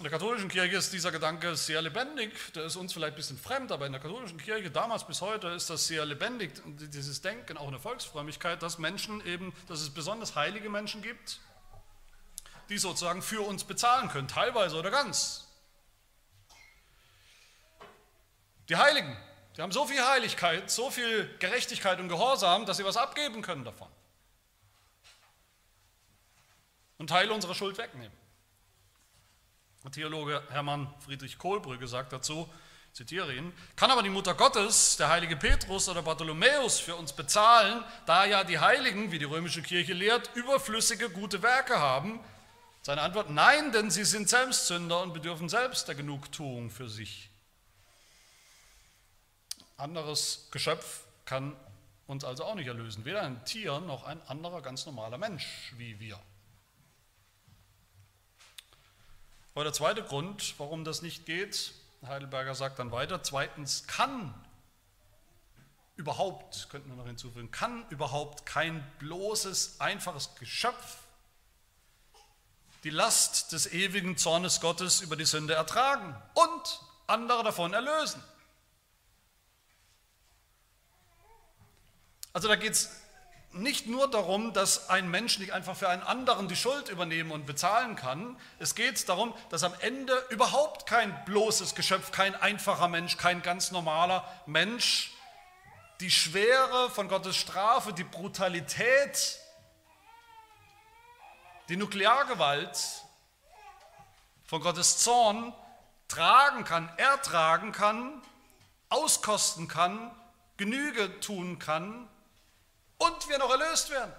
In 0.00 0.04
der 0.04 0.12
katholischen 0.12 0.48
Kirche 0.48 0.78
ist 0.78 0.94
dieser 0.94 1.12
Gedanke 1.12 1.54
sehr 1.56 1.82
lebendig. 1.82 2.32
Der 2.54 2.64
ist 2.64 2.76
uns 2.76 2.94
vielleicht 2.94 3.12
ein 3.12 3.16
bisschen 3.16 3.36
fremd, 3.36 3.70
aber 3.70 3.84
in 3.84 3.92
der 3.92 4.00
katholischen 4.00 4.38
Kirche 4.38 4.70
damals 4.70 5.06
bis 5.06 5.20
heute 5.20 5.48
ist 5.48 5.68
das 5.68 5.88
sehr 5.88 6.06
lebendig. 6.06 6.52
Dieses 6.64 7.20
Denken, 7.20 7.58
auch 7.58 7.68
eine 7.68 7.78
Volksfrömmigkeit, 7.78 8.62
dass 8.62 8.78
Menschen 8.78 9.22
eben, 9.26 9.52
dass 9.68 9.82
es 9.82 9.90
besonders 9.90 10.36
heilige 10.36 10.70
Menschen 10.70 11.02
gibt, 11.02 11.40
die 12.70 12.78
sozusagen 12.78 13.20
für 13.20 13.42
uns 13.42 13.64
bezahlen 13.64 14.08
können, 14.08 14.26
teilweise 14.26 14.78
oder 14.78 14.90
ganz. 14.90 15.46
Die 18.70 18.76
Heiligen, 18.76 19.14
die 19.58 19.60
haben 19.60 19.70
so 19.70 19.84
viel 19.84 20.02
Heiligkeit, 20.02 20.70
so 20.70 20.90
viel 20.90 21.28
Gerechtigkeit 21.40 22.00
und 22.00 22.08
Gehorsam, 22.08 22.64
dass 22.64 22.78
sie 22.78 22.86
was 22.86 22.96
abgeben 22.96 23.42
können 23.42 23.66
davon. 23.66 23.90
Und 26.96 27.08
Teile 27.08 27.34
unserer 27.34 27.54
Schuld 27.54 27.76
wegnehmen. 27.76 28.18
Theologe 29.88 30.42
Hermann 30.50 30.92
Friedrich 31.00 31.38
Kohlbrügge 31.38 31.88
sagt 31.88 32.12
dazu, 32.12 32.48
zitiere 32.92 33.34
ihn, 33.34 33.52
kann 33.76 33.90
aber 33.90 34.02
die 34.02 34.10
Mutter 34.10 34.34
Gottes, 34.34 34.96
der 34.96 35.08
heilige 35.08 35.36
Petrus 35.36 35.88
oder 35.88 36.02
Bartholomäus 36.02 36.80
für 36.80 36.96
uns 36.96 37.12
bezahlen, 37.12 37.82
da 38.04 38.24
ja 38.26 38.44
die 38.44 38.58
Heiligen, 38.58 39.10
wie 39.10 39.18
die 39.18 39.24
römische 39.24 39.62
Kirche 39.62 39.94
lehrt, 39.94 40.30
überflüssige 40.34 41.08
gute 41.08 41.42
Werke 41.42 41.78
haben, 41.78 42.20
seine 42.82 43.02
Antwort, 43.02 43.30
nein, 43.30 43.72
denn 43.72 43.90
sie 43.90 44.04
sind 44.04 44.28
Selbstsünder 44.28 45.02
und 45.02 45.12
bedürfen 45.12 45.48
selbst 45.48 45.88
der 45.88 45.94
Genugtuung 45.94 46.70
für 46.70 46.88
sich. 46.88 47.30
Anderes 49.76 50.48
Geschöpf 50.50 51.04
kann 51.24 51.56
uns 52.06 52.24
also 52.24 52.44
auch 52.44 52.54
nicht 52.54 52.66
erlösen, 52.66 53.04
weder 53.04 53.22
ein 53.22 53.44
Tier 53.44 53.80
noch 53.80 54.04
ein 54.04 54.20
anderer 54.28 54.62
ganz 54.62 54.84
normaler 54.84 55.16
Mensch 55.16 55.72
wie 55.76 56.00
wir. 56.00 56.18
Aber 59.60 59.64
der 59.64 59.74
zweite 59.74 60.02
Grund, 60.02 60.54
warum 60.56 60.86
das 60.86 61.02
nicht 61.02 61.26
geht, 61.26 61.74
Heidelberger 62.06 62.54
sagt 62.54 62.78
dann 62.78 62.92
weiter, 62.92 63.22
zweitens 63.22 63.86
kann 63.86 64.32
überhaupt, 65.96 66.68
könnten 66.70 66.88
wir 66.88 66.96
noch 66.96 67.04
hinzufügen, 67.04 67.50
kann 67.50 67.86
überhaupt 67.90 68.46
kein 68.46 68.82
bloßes, 69.00 69.78
einfaches 69.78 70.34
Geschöpf 70.36 70.96
die 72.84 72.88
Last 72.88 73.52
des 73.52 73.70
ewigen 73.70 74.16
Zornes 74.16 74.62
Gottes 74.62 75.02
über 75.02 75.14
die 75.14 75.26
Sünde 75.26 75.52
ertragen 75.52 76.16
und 76.32 76.80
andere 77.06 77.44
davon 77.44 77.74
erlösen. 77.74 78.24
Also 82.32 82.48
da 82.48 82.56
geht 82.56 82.72
es 82.72 82.99
nicht 83.52 83.86
nur 83.86 84.08
darum, 84.08 84.52
dass 84.52 84.90
ein 84.90 85.10
Mensch 85.10 85.38
nicht 85.38 85.52
einfach 85.52 85.76
für 85.76 85.88
einen 85.88 86.02
anderen 86.02 86.46
die 86.48 86.56
Schuld 86.56 86.88
übernehmen 86.88 87.32
und 87.32 87.46
bezahlen 87.46 87.96
kann. 87.96 88.38
Es 88.58 88.74
geht 88.74 89.08
darum, 89.08 89.34
dass 89.48 89.64
am 89.64 89.74
Ende 89.80 90.14
überhaupt 90.30 90.86
kein 90.86 91.24
bloßes 91.24 91.74
Geschöpf, 91.74 92.12
kein 92.12 92.34
einfacher 92.34 92.88
Mensch, 92.88 93.16
kein 93.16 93.42
ganz 93.42 93.72
normaler 93.72 94.26
Mensch 94.46 95.12
die 96.00 96.10
Schwere 96.10 96.90
von 96.90 97.08
Gottes 97.08 97.36
Strafe, 97.36 97.92
die 97.92 98.04
Brutalität 98.04 99.38
die 101.68 101.76
Nukleargewalt 101.76 102.78
von 104.44 104.60
Gottes 104.60 104.98
Zorn 104.98 105.52
tragen 106.08 106.64
kann, 106.64 106.88
ertragen 106.96 107.70
kann, 107.72 108.22
auskosten 108.88 109.68
kann, 109.68 110.10
Genüge 110.56 111.20
tun 111.20 111.58
kann 111.58 112.08
und 113.00 113.28
wir 113.28 113.38
noch 113.38 113.50
erlöst 113.50 113.90
werden. 113.90 114.12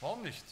Warum 0.00 0.22
nicht? 0.22 0.44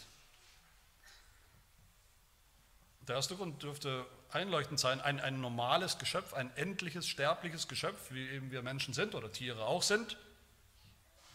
Der 3.09 3.17
erste 3.17 3.37
Grund 3.37 3.63
dürfte 3.63 4.07
einleuchtend 4.31 4.79
sein, 4.79 5.01
ein, 5.01 5.19
ein 5.19 5.41
normales 5.41 5.99
Geschöpf, 5.99 6.35
ein 6.35 6.55
endliches, 6.57 7.09
sterbliches 7.09 7.67
Geschöpf, 7.67 8.11
wie 8.11 8.29
eben 8.29 8.51
wir 8.51 8.63
Menschen 8.63 8.95
sind 8.95 9.15
oder 9.15 9.33
Tiere 9.33 9.65
auch 9.65 9.83
sind, 9.83 10.17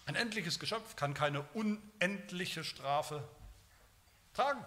ein 0.05 0.15
endliches 0.15 0.59
Geschöpf 0.59 0.95
kann 0.95 1.13
keine 1.13 1.41
unendliche 1.53 2.63
Strafe 2.63 3.27
tragen. 4.33 4.63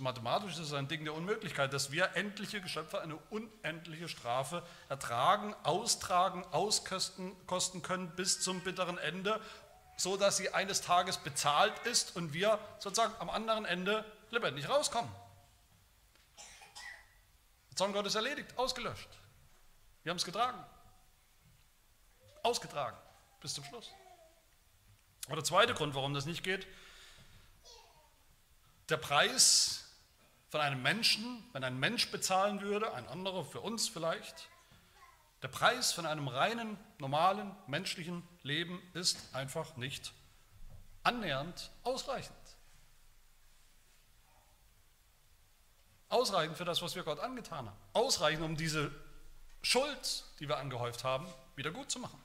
Das 0.00 0.04
mathematisch 0.04 0.52
ist 0.52 0.60
es 0.60 0.72
ein 0.72 0.88
Ding 0.88 1.04
der 1.04 1.12
Unmöglichkeit, 1.12 1.74
dass 1.74 1.90
wir 1.90 2.16
endliche 2.16 2.62
Geschöpfe 2.62 3.02
eine 3.02 3.16
unendliche 3.28 4.08
Strafe 4.08 4.66
ertragen, 4.88 5.54
austragen, 5.62 6.42
auskosten 6.52 7.82
können 7.82 8.10
bis 8.16 8.40
zum 8.40 8.62
bitteren 8.62 8.96
Ende, 8.96 9.38
so 9.98 10.16
dass 10.16 10.38
sie 10.38 10.54
eines 10.54 10.80
Tages 10.80 11.18
bezahlt 11.18 11.78
ist 11.80 12.16
und 12.16 12.32
wir 12.32 12.58
sozusagen 12.78 13.12
am 13.18 13.28
anderen 13.28 13.66
Ende 13.66 14.06
lebendig 14.30 14.70
rauskommen. 14.70 15.14
Der 17.68 17.76
Zorn 17.76 17.92
Gottes 17.92 18.14
erledigt, 18.14 18.56
ausgelöscht. 18.56 19.10
Wir 20.02 20.10
haben 20.12 20.16
es 20.16 20.24
getragen 20.24 20.64
ausgetragen 22.42 22.96
bis 23.42 23.52
zum 23.52 23.64
Schluss. 23.64 23.90
Und 25.28 25.36
der 25.36 25.44
zweite 25.44 25.74
Grund, 25.74 25.94
warum 25.94 26.14
das 26.14 26.24
nicht 26.24 26.42
geht, 26.42 26.66
der 28.88 28.96
Preis 28.96 29.79
von 30.50 30.60
einem 30.60 30.82
Menschen, 30.82 31.42
wenn 31.52 31.64
ein 31.64 31.78
Mensch 31.78 32.10
bezahlen 32.10 32.60
würde, 32.60 32.92
ein 32.92 33.08
anderer 33.08 33.44
für 33.44 33.60
uns 33.60 33.88
vielleicht, 33.88 34.48
der 35.42 35.48
Preis 35.48 35.92
von 35.92 36.04
einem 36.04 36.28
reinen, 36.28 36.76
normalen, 36.98 37.54
menschlichen 37.66 38.22
Leben 38.42 38.82
ist 38.92 39.34
einfach 39.34 39.76
nicht 39.76 40.12
annähernd 41.02 41.70
ausreichend. 41.82 42.36
Ausreichend 46.08 46.58
für 46.58 46.64
das, 46.64 46.82
was 46.82 46.96
wir 46.96 47.04
Gott 47.04 47.20
angetan 47.20 47.66
haben. 47.66 47.76
Ausreichend, 47.92 48.44
um 48.44 48.56
diese 48.56 48.90
Schuld, 49.62 50.24
die 50.40 50.48
wir 50.48 50.58
angehäuft 50.58 51.04
haben, 51.04 51.26
wieder 51.54 51.70
gut 51.70 51.90
zu 51.90 52.00
machen. 52.00 52.20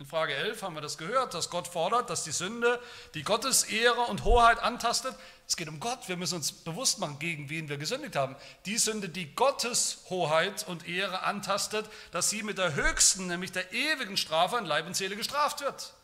In 0.00 0.06
Frage 0.06 0.34
11 0.34 0.62
haben 0.62 0.74
wir 0.74 0.80
das 0.80 0.98
gehört, 0.98 1.34
dass 1.34 1.50
Gott 1.50 1.68
fordert, 1.68 2.10
dass 2.10 2.24
die 2.24 2.32
Sünde, 2.32 2.80
die 3.14 3.22
Gottes 3.22 3.62
Ehre 3.62 4.00
und 4.02 4.24
Hoheit 4.24 4.58
antastet, 4.58 5.14
es 5.46 5.56
geht 5.56 5.68
um 5.68 5.78
Gott, 5.78 6.08
wir 6.08 6.16
müssen 6.16 6.36
uns 6.36 6.50
bewusst 6.50 6.98
machen, 6.98 7.20
gegen 7.20 7.48
wen 7.48 7.68
wir 7.68 7.78
gesündigt 7.78 8.16
haben. 8.16 8.34
Die 8.66 8.78
Sünde, 8.78 9.08
die 9.08 9.34
Gottes 9.36 9.98
Hoheit 10.10 10.66
und 10.66 10.88
Ehre 10.88 11.22
antastet, 11.22 11.88
dass 12.10 12.28
sie 12.28 12.42
mit 12.42 12.58
der 12.58 12.74
höchsten, 12.74 13.28
nämlich 13.28 13.52
der 13.52 13.72
ewigen 13.72 14.16
Strafe 14.16 14.58
an 14.58 14.64
Leib 14.64 14.86
und 14.86 14.96
Seele 14.96 15.14
gestraft 15.14 15.60
wird. 15.60 15.94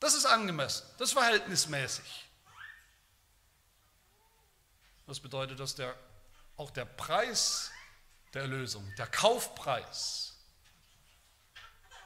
Das 0.00 0.14
ist 0.14 0.24
angemessen, 0.24 0.86
das 0.98 1.08
ist 1.08 1.14
verhältnismäßig. 1.14 2.28
Das 5.06 5.20
bedeutet, 5.20 5.60
dass 5.60 5.74
der, 5.74 5.94
auch 6.56 6.70
der 6.70 6.86
Preis 6.86 7.70
der 8.32 8.42
Erlösung, 8.42 8.90
der 8.96 9.06
Kaufpreis, 9.06 10.31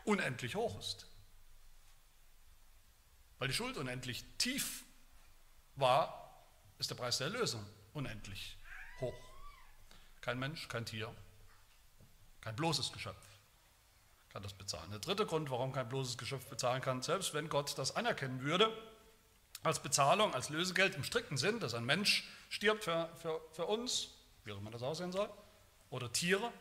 unendlich 0.06 0.54
hoch 0.54 0.78
ist. 0.78 1.06
Weil 3.38 3.48
die 3.48 3.54
Schuld 3.54 3.76
unendlich 3.76 4.24
tief 4.38 4.84
war, 5.74 6.46
ist 6.78 6.90
der 6.90 6.94
Preis 6.94 7.18
der 7.18 7.26
Erlösung 7.26 7.64
unendlich 7.92 8.56
hoch. 9.00 9.14
Kein 10.20 10.38
Mensch, 10.38 10.68
kein 10.68 10.86
Tier, 10.86 11.14
kein 12.40 12.56
bloßes 12.56 12.92
Geschöpf 12.92 13.26
kann 14.32 14.42
das 14.42 14.52
bezahlen. 14.52 14.90
Der 14.90 15.00
dritte 15.00 15.26
Grund, 15.26 15.50
warum 15.50 15.72
kein 15.72 15.88
bloßes 15.88 16.18
Geschöpf 16.18 16.46
bezahlen 16.46 16.82
kann, 16.82 17.02
selbst 17.02 17.32
wenn 17.34 17.48
Gott 17.48 17.76
das 17.78 17.96
anerkennen 17.96 18.42
würde, 18.42 18.70
als 19.62 19.82
Bezahlung, 19.82 20.34
als 20.34 20.50
Lösegeld 20.50 20.94
im 20.94 21.04
strikten 21.04 21.36
Sinn, 21.36 21.58
dass 21.58 21.74
ein 21.74 21.84
Mensch 21.84 22.28
stirbt 22.50 22.84
für, 22.84 23.08
für, 23.16 23.40
für 23.52 23.66
uns, 23.66 24.10
wie 24.44 24.52
auch 24.52 24.58
immer 24.58 24.70
das 24.70 24.82
aussehen 24.82 25.10
soll, 25.10 25.30
oder 25.90 26.12
Tiere 26.12 26.52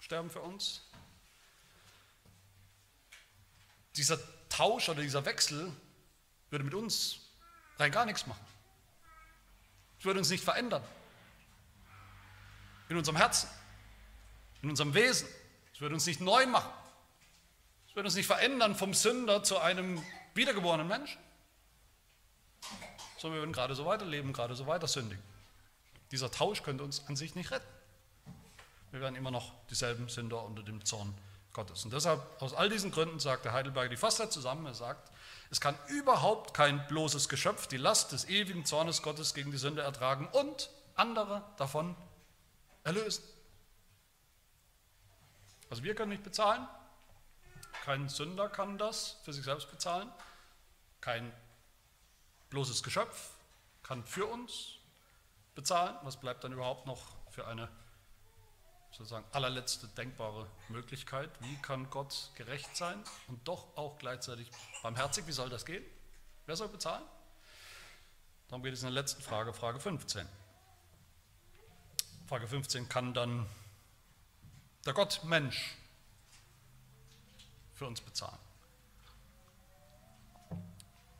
sterben 0.00 0.30
für 0.30 0.40
uns, 0.40 0.88
dieser 3.98 4.18
Tausch 4.48 4.88
oder 4.88 5.02
dieser 5.02 5.24
Wechsel 5.24 5.72
würde 6.50 6.64
mit 6.64 6.74
uns 6.74 7.20
rein 7.78 7.90
gar 7.90 8.06
nichts 8.06 8.26
machen. 8.26 8.44
Es 9.98 10.04
würde 10.04 10.20
uns 10.20 10.30
nicht 10.30 10.42
verändern. 10.42 10.82
In 12.88 12.96
unserem 12.96 13.16
Herzen. 13.16 13.48
in 14.62 14.70
unserem 14.70 14.94
Wesen. 14.94 15.28
Es 15.74 15.80
wird 15.80 15.92
uns 15.92 16.06
nicht 16.06 16.20
neu 16.20 16.46
machen. 16.46 16.70
Es 17.88 17.94
wird 17.94 18.06
uns 18.06 18.14
nicht 18.16 18.26
verändern 18.26 18.74
vom 18.74 18.94
Sünder 18.94 19.42
zu 19.42 19.58
einem 19.58 20.02
wiedergeborenen 20.34 20.88
Menschen. 20.88 21.20
Sondern 23.18 23.36
wir 23.36 23.42
würden 23.42 23.52
gerade 23.52 23.74
so 23.74 23.84
weiterleben, 23.84 24.32
gerade 24.32 24.54
so 24.54 24.66
weiter 24.66 24.88
sündigen. 24.88 25.22
Dieser 26.10 26.30
Tausch 26.30 26.62
könnte 26.62 26.82
uns 26.82 27.06
an 27.06 27.16
sich 27.16 27.34
nicht 27.34 27.50
retten. 27.50 27.68
Wir 28.90 29.00
werden 29.00 29.16
immer 29.16 29.30
noch 29.30 29.52
dieselben 29.66 30.08
Sünder 30.08 30.42
unter 30.42 30.62
dem 30.62 30.84
Zorn 30.84 31.14
Gottes. 31.52 31.84
Und 31.84 31.92
deshalb, 31.92 32.22
aus 32.40 32.54
all 32.54 32.68
diesen 32.68 32.90
Gründen, 32.90 33.18
sagt 33.20 33.44
der 33.44 33.52
Heidelberger 33.52 33.88
die 33.88 33.96
Fastheit 33.96 34.32
zusammen, 34.32 34.66
er 34.66 34.74
sagt, 34.74 35.10
es 35.50 35.60
kann 35.60 35.76
überhaupt 35.88 36.54
kein 36.54 36.86
bloßes 36.88 37.28
Geschöpf 37.28 37.66
die 37.66 37.78
Last 37.78 38.12
des 38.12 38.28
ewigen 38.28 38.64
Zornes 38.64 39.02
Gottes 39.02 39.34
gegen 39.34 39.50
die 39.50 39.56
Sünde 39.56 39.82
ertragen 39.82 40.28
und 40.32 40.70
andere 40.94 41.42
davon 41.56 41.96
erlösen. 42.84 43.24
Also 45.70 45.82
wir 45.82 45.94
können 45.94 46.10
nicht 46.10 46.22
bezahlen, 46.22 46.66
kein 47.84 48.08
Sünder 48.08 48.48
kann 48.48 48.78
das 48.78 49.16
für 49.24 49.32
sich 49.32 49.44
selbst 49.44 49.70
bezahlen, 49.70 50.10
kein 51.00 51.32
bloßes 52.50 52.82
Geschöpf 52.82 53.30
kann 53.82 54.04
für 54.04 54.26
uns 54.26 54.74
bezahlen. 55.54 55.96
Was 56.02 56.18
bleibt 56.18 56.44
dann 56.44 56.52
überhaupt 56.52 56.86
noch 56.86 57.16
für 57.30 57.46
eine 57.46 57.68
sozusagen 58.98 59.24
allerletzte 59.32 59.86
denkbare 59.88 60.48
Möglichkeit? 60.68 61.30
Wie 61.40 61.56
kann 61.62 61.88
Gott 61.88 62.30
gerecht 62.34 62.76
sein 62.76 63.00
und 63.28 63.46
doch 63.46 63.76
auch 63.76 63.96
gleichzeitig 63.98 64.50
barmherzig? 64.82 65.26
Wie 65.28 65.32
soll 65.32 65.48
das 65.48 65.64
gehen? 65.64 65.84
Wer 66.46 66.56
soll 66.56 66.68
bezahlen? 66.68 67.04
Darum 68.48 68.62
geht 68.64 68.72
es 68.72 68.80
in 68.80 68.86
der 68.86 68.94
letzten 68.94 69.22
Frage, 69.22 69.52
Frage 69.54 69.78
15. 69.78 70.26
Frage 72.26 72.48
15 72.48 72.88
kann 72.88 73.14
dann 73.14 73.46
der 74.84 74.94
Gott 74.94 75.22
Mensch 75.24 75.76
für 77.74 77.86
uns 77.86 78.00
bezahlen. 78.00 78.38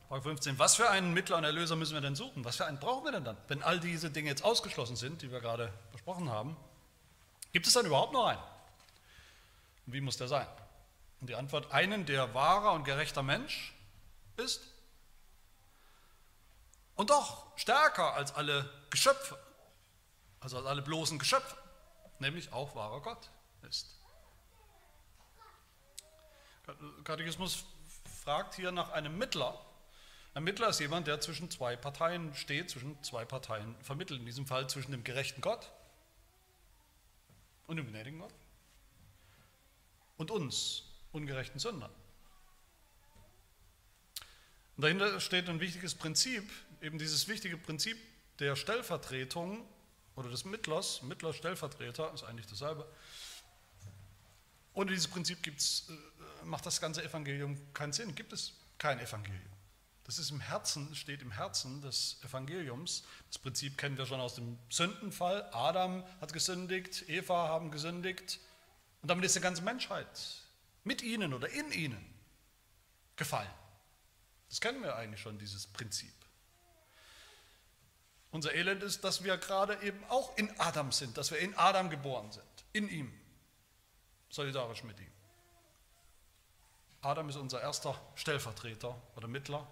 Frage 0.09 0.23
15. 0.23 0.59
Was 0.59 0.75
für 0.75 0.89
einen 0.89 1.13
Mittler 1.13 1.37
und 1.37 1.45
Erlöser 1.45 1.77
müssen 1.77 1.93
wir 1.93 2.01
denn 2.01 2.15
suchen? 2.15 2.43
Was 2.43 2.57
für 2.57 2.65
einen 2.65 2.79
brauchen 2.79 3.05
wir 3.05 3.11
denn 3.13 3.23
dann? 3.23 3.37
Wenn 3.47 3.63
all 3.63 3.79
diese 3.79 4.11
Dinge 4.11 4.29
jetzt 4.29 4.43
ausgeschlossen 4.43 4.97
sind, 4.97 5.21
die 5.21 5.31
wir 5.31 5.39
gerade 5.39 5.71
besprochen 5.93 6.29
haben, 6.29 6.57
gibt 7.51 7.67
es 7.67 7.73
dann 7.73 7.85
überhaupt 7.85 8.13
noch 8.13 8.25
einen? 8.25 8.41
Und 9.85 9.93
wie 9.93 10.01
muss 10.01 10.17
der 10.17 10.27
sein? 10.27 10.47
Und 11.21 11.29
die 11.29 11.35
Antwort, 11.35 11.71
einen, 11.71 12.05
der 12.05 12.33
wahrer 12.33 12.73
und 12.73 12.83
gerechter 12.83 13.23
Mensch 13.23 13.73
ist 14.37 14.61
und 16.95 17.09
doch 17.09 17.57
stärker 17.57 18.13
als 18.13 18.33
alle 18.33 18.69
Geschöpfe, 18.89 19.37
also 20.39 20.57
als 20.57 20.65
alle 20.65 20.81
bloßen 20.81 21.19
Geschöpfe, 21.19 21.55
nämlich 22.19 22.53
auch 22.53 22.75
wahrer 22.75 23.01
Gott 23.01 23.29
ist. 23.67 23.95
Katechismus 27.03 27.65
fragt 28.23 28.55
hier 28.55 28.71
nach 28.71 28.91
einem 28.91 29.17
Mittler. 29.17 29.59
Ein 30.35 30.43
Mittler 30.43 30.69
ist 30.69 30.79
jemand, 30.79 31.07
der 31.07 31.19
zwischen 31.19 31.49
zwei 31.49 31.75
Parteien 31.75 32.35
steht, 32.35 32.69
zwischen 32.69 33.01
zwei 33.03 33.25
Parteien 33.25 33.75
vermittelt. 33.81 34.19
In 34.19 34.25
diesem 34.25 34.45
Fall 34.45 34.69
zwischen 34.69 34.91
dem 34.91 35.03
gerechten 35.03 35.41
Gott 35.41 35.71
und 37.69 37.77
dem 37.77 37.87
gnädigen 37.87 38.19
Gott 38.19 38.33
und 40.17 40.31
uns, 40.31 40.83
ungerechten 41.11 41.59
Sündern. 41.59 41.91
Und 44.75 44.83
dahinter 44.83 45.19
steht 45.19 45.47
ein 45.49 45.59
wichtiges 45.59 45.93
Prinzip, 45.93 46.49
eben 46.81 46.97
dieses 46.97 47.27
wichtige 47.27 47.57
Prinzip 47.57 47.97
der 48.39 48.55
Stellvertretung 48.55 49.65
oder 50.15 50.29
des 50.29 50.45
Mittlers, 50.45 51.03
Mittler, 51.03 51.33
Stellvertreter, 51.33 52.11
ist 52.13 52.23
eigentlich 52.23 52.47
dasselbe. 52.47 52.91
Ohne 54.73 54.91
dieses 54.91 55.07
Prinzip 55.07 55.45
äh, 55.45 55.51
macht 56.45 56.65
das 56.65 56.81
ganze 56.81 57.03
Evangelium 57.03 57.57
keinen 57.73 57.93
Sinn, 57.93 58.15
gibt 58.15 58.33
es 58.33 58.53
kein 58.77 58.99
Evangelium. 58.99 59.58
Das 60.09 60.17
ist 60.17 60.31
im 60.31 60.39
Herzen, 60.39 60.95
steht 60.95 61.21
im 61.21 61.29
Herzen 61.29 61.83
des 61.83 62.17
Evangeliums. 62.23 63.03
Das 63.27 63.37
Prinzip 63.37 63.77
kennen 63.77 63.95
wir 63.95 64.07
schon 64.07 64.19
aus 64.19 64.33
dem 64.33 64.57
Sündenfall. 64.67 65.47
Adam 65.53 66.03
hat 66.19 66.33
gesündigt, 66.33 67.07
Eva 67.07 67.47
haben 67.47 67.69
gesündigt 67.69 68.39
und 69.03 69.11
damit 69.11 69.23
ist 69.23 69.35
die 69.35 69.39
ganze 69.39 69.61
Menschheit 69.61 70.07
mit 70.83 71.03
ihnen 71.03 71.31
oder 71.31 71.47
in 71.49 71.71
ihnen 71.71 72.03
gefallen. 73.17 73.53
Das 74.49 74.59
kennen 74.59 74.81
wir 74.81 74.95
eigentlich 74.95 75.21
schon, 75.21 75.37
dieses 75.37 75.67
Prinzip. 75.67 76.15
Unser 78.31 78.55
Elend 78.55 78.81
ist, 78.81 79.03
dass 79.03 79.23
wir 79.23 79.37
gerade 79.37 79.79
eben 79.83 80.03
auch 80.05 80.35
in 80.39 80.59
Adam 80.59 80.91
sind, 80.91 81.19
dass 81.19 81.29
wir 81.29 81.37
in 81.37 81.55
Adam 81.55 81.91
geboren 81.91 82.31
sind, 82.31 82.65
in 82.73 82.89
ihm, 82.89 83.13
solidarisch 84.31 84.83
mit 84.83 84.99
ihm. 84.99 85.11
Adam 87.01 87.29
ist 87.29 87.35
unser 87.35 87.61
erster 87.61 87.93
Stellvertreter 88.15 88.99
oder 89.15 89.27
Mittler, 89.27 89.67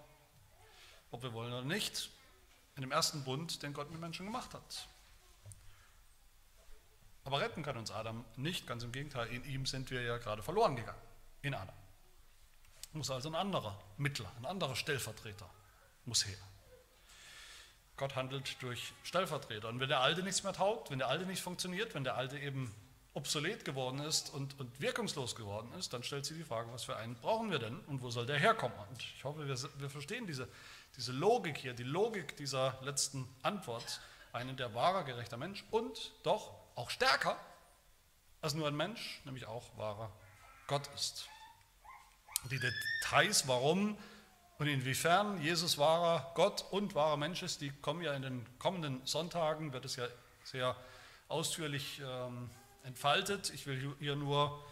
ob 1.10 1.22
wir 1.22 1.32
wollen 1.32 1.52
oder 1.52 1.64
nicht, 1.64 2.10
in 2.76 2.82
dem 2.82 2.92
ersten 2.92 3.24
Bund, 3.24 3.62
den 3.62 3.72
Gott 3.72 3.90
mit 3.90 4.00
Menschen 4.00 4.26
gemacht 4.26 4.54
hat. 4.54 4.88
Aber 7.24 7.40
retten 7.40 7.62
kann 7.62 7.76
uns 7.76 7.90
Adam 7.90 8.24
nicht, 8.36 8.66
ganz 8.66 8.84
im 8.84 8.92
Gegenteil, 8.92 9.28
in 9.28 9.44
ihm 9.44 9.66
sind 9.66 9.90
wir 9.90 10.02
ja 10.02 10.18
gerade 10.18 10.42
verloren 10.42 10.76
gegangen, 10.76 11.02
in 11.42 11.54
Adam. 11.54 11.74
Muss 12.92 13.10
also 13.10 13.28
ein 13.28 13.34
anderer 13.34 13.78
Mittler, 13.96 14.32
ein 14.38 14.46
anderer 14.46 14.74
Stellvertreter 14.74 15.48
muss 16.08 16.26
her. 16.26 16.38
Gott 17.96 18.16
handelt 18.16 18.60
durch 18.62 18.92
Stellvertreter. 19.02 19.68
Und 19.68 19.80
wenn 19.80 19.88
der 19.88 20.00
Alte 20.00 20.22
nichts 20.22 20.42
mehr 20.42 20.52
taugt, 20.52 20.90
wenn 20.90 20.98
der 20.98 21.08
Alte 21.08 21.26
nicht 21.26 21.42
funktioniert, 21.42 21.94
wenn 21.94 22.04
der 22.04 22.16
Alte 22.16 22.38
eben 22.38 22.74
obsolet 23.14 23.64
geworden 23.64 24.00
ist 24.00 24.32
und, 24.32 24.58
und 24.60 24.80
wirkungslos 24.80 25.34
geworden 25.34 25.72
ist, 25.78 25.92
dann 25.92 26.02
stellt 26.02 26.24
sich 26.24 26.36
die 26.36 26.44
Frage, 26.44 26.70
was 26.72 26.84
für 26.84 26.96
einen 26.96 27.14
brauchen 27.16 27.50
wir 27.50 27.58
denn 27.58 27.78
und 27.86 28.02
wo 28.02 28.10
soll 28.10 28.26
der 28.26 28.38
herkommen? 28.38 28.76
Und 28.90 29.02
ich 29.02 29.24
hoffe, 29.24 29.46
wir, 29.46 29.56
wir 29.80 29.90
verstehen 29.90 30.26
diese, 30.26 30.48
diese 30.96 31.12
Logik 31.12 31.58
hier, 31.58 31.74
die 31.74 31.84
Logik 31.84 32.36
dieser 32.36 32.78
letzten 32.82 33.28
Antwort, 33.42 34.00
einen 34.32 34.56
der 34.56 34.74
wahrer, 34.74 35.04
gerechter 35.04 35.36
Mensch 35.36 35.64
und 35.70 36.12
doch 36.22 36.54
auch 36.74 36.90
stärker 36.90 37.36
als 38.40 38.54
nur 38.54 38.68
ein 38.68 38.76
Mensch, 38.76 39.20
nämlich 39.24 39.46
auch 39.46 39.64
wahrer 39.76 40.12
Gott 40.66 40.88
ist. 40.94 41.28
Die 42.50 42.60
Details, 42.60 43.48
warum 43.48 43.98
und 44.58 44.66
inwiefern 44.66 45.40
Jesus 45.40 45.78
wahrer 45.78 46.32
Gott 46.34 46.64
und 46.70 46.94
wahrer 46.94 47.16
Mensch 47.16 47.42
ist, 47.42 47.60
die 47.60 47.70
kommen 47.70 48.02
ja 48.02 48.12
in 48.14 48.22
den 48.22 48.58
kommenden 48.58 49.04
Sonntagen, 49.06 49.72
wird 49.72 49.84
es 49.84 49.96
ja 49.96 50.06
sehr 50.44 50.76
ausführlich 51.28 52.00
ähm, 52.04 52.50
entfaltet. 52.84 53.50
Ich 53.50 53.66
will 53.66 53.94
hier 53.98 54.16
nur 54.16 54.64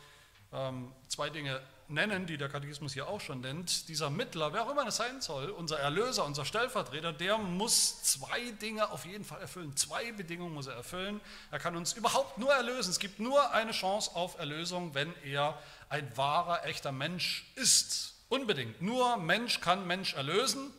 ähm, 0.52 0.92
zwei 1.08 1.30
Dinge 1.30 1.60
nennen, 1.88 2.26
die 2.26 2.36
der 2.36 2.48
Katechismus 2.48 2.92
hier 2.92 3.08
auch 3.08 3.20
schon 3.20 3.40
nennt. 3.40 3.88
Dieser 3.88 4.10
Mittler, 4.10 4.52
wer 4.52 4.64
auch 4.64 4.70
immer 4.70 4.86
es 4.86 4.96
sein 4.96 5.20
soll, 5.20 5.50
unser 5.50 5.78
Erlöser, 5.78 6.24
unser 6.24 6.44
Stellvertreter, 6.44 7.12
der 7.12 7.38
muss 7.38 8.02
zwei 8.02 8.50
Dinge 8.52 8.90
auf 8.90 9.04
jeden 9.04 9.24
Fall 9.24 9.40
erfüllen. 9.40 9.76
Zwei 9.76 10.12
Bedingungen 10.12 10.54
muss 10.54 10.66
er 10.66 10.74
erfüllen. 10.74 11.20
Er 11.50 11.58
kann 11.58 11.76
uns 11.76 11.92
überhaupt 11.92 12.38
nur 12.38 12.52
erlösen. 12.52 12.90
Es 12.90 12.98
gibt 12.98 13.20
nur 13.20 13.52
eine 13.52 13.72
Chance 13.72 14.10
auf 14.14 14.38
Erlösung, 14.38 14.94
wenn 14.94 15.14
er 15.24 15.58
ein 15.88 16.16
wahrer, 16.16 16.64
echter 16.66 16.92
Mensch 16.92 17.52
ist. 17.54 18.14
Unbedingt. 18.28 18.82
Nur 18.82 19.18
Mensch 19.18 19.60
kann 19.60 19.86
Mensch 19.86 20.14
erlösen, 20.14 20.72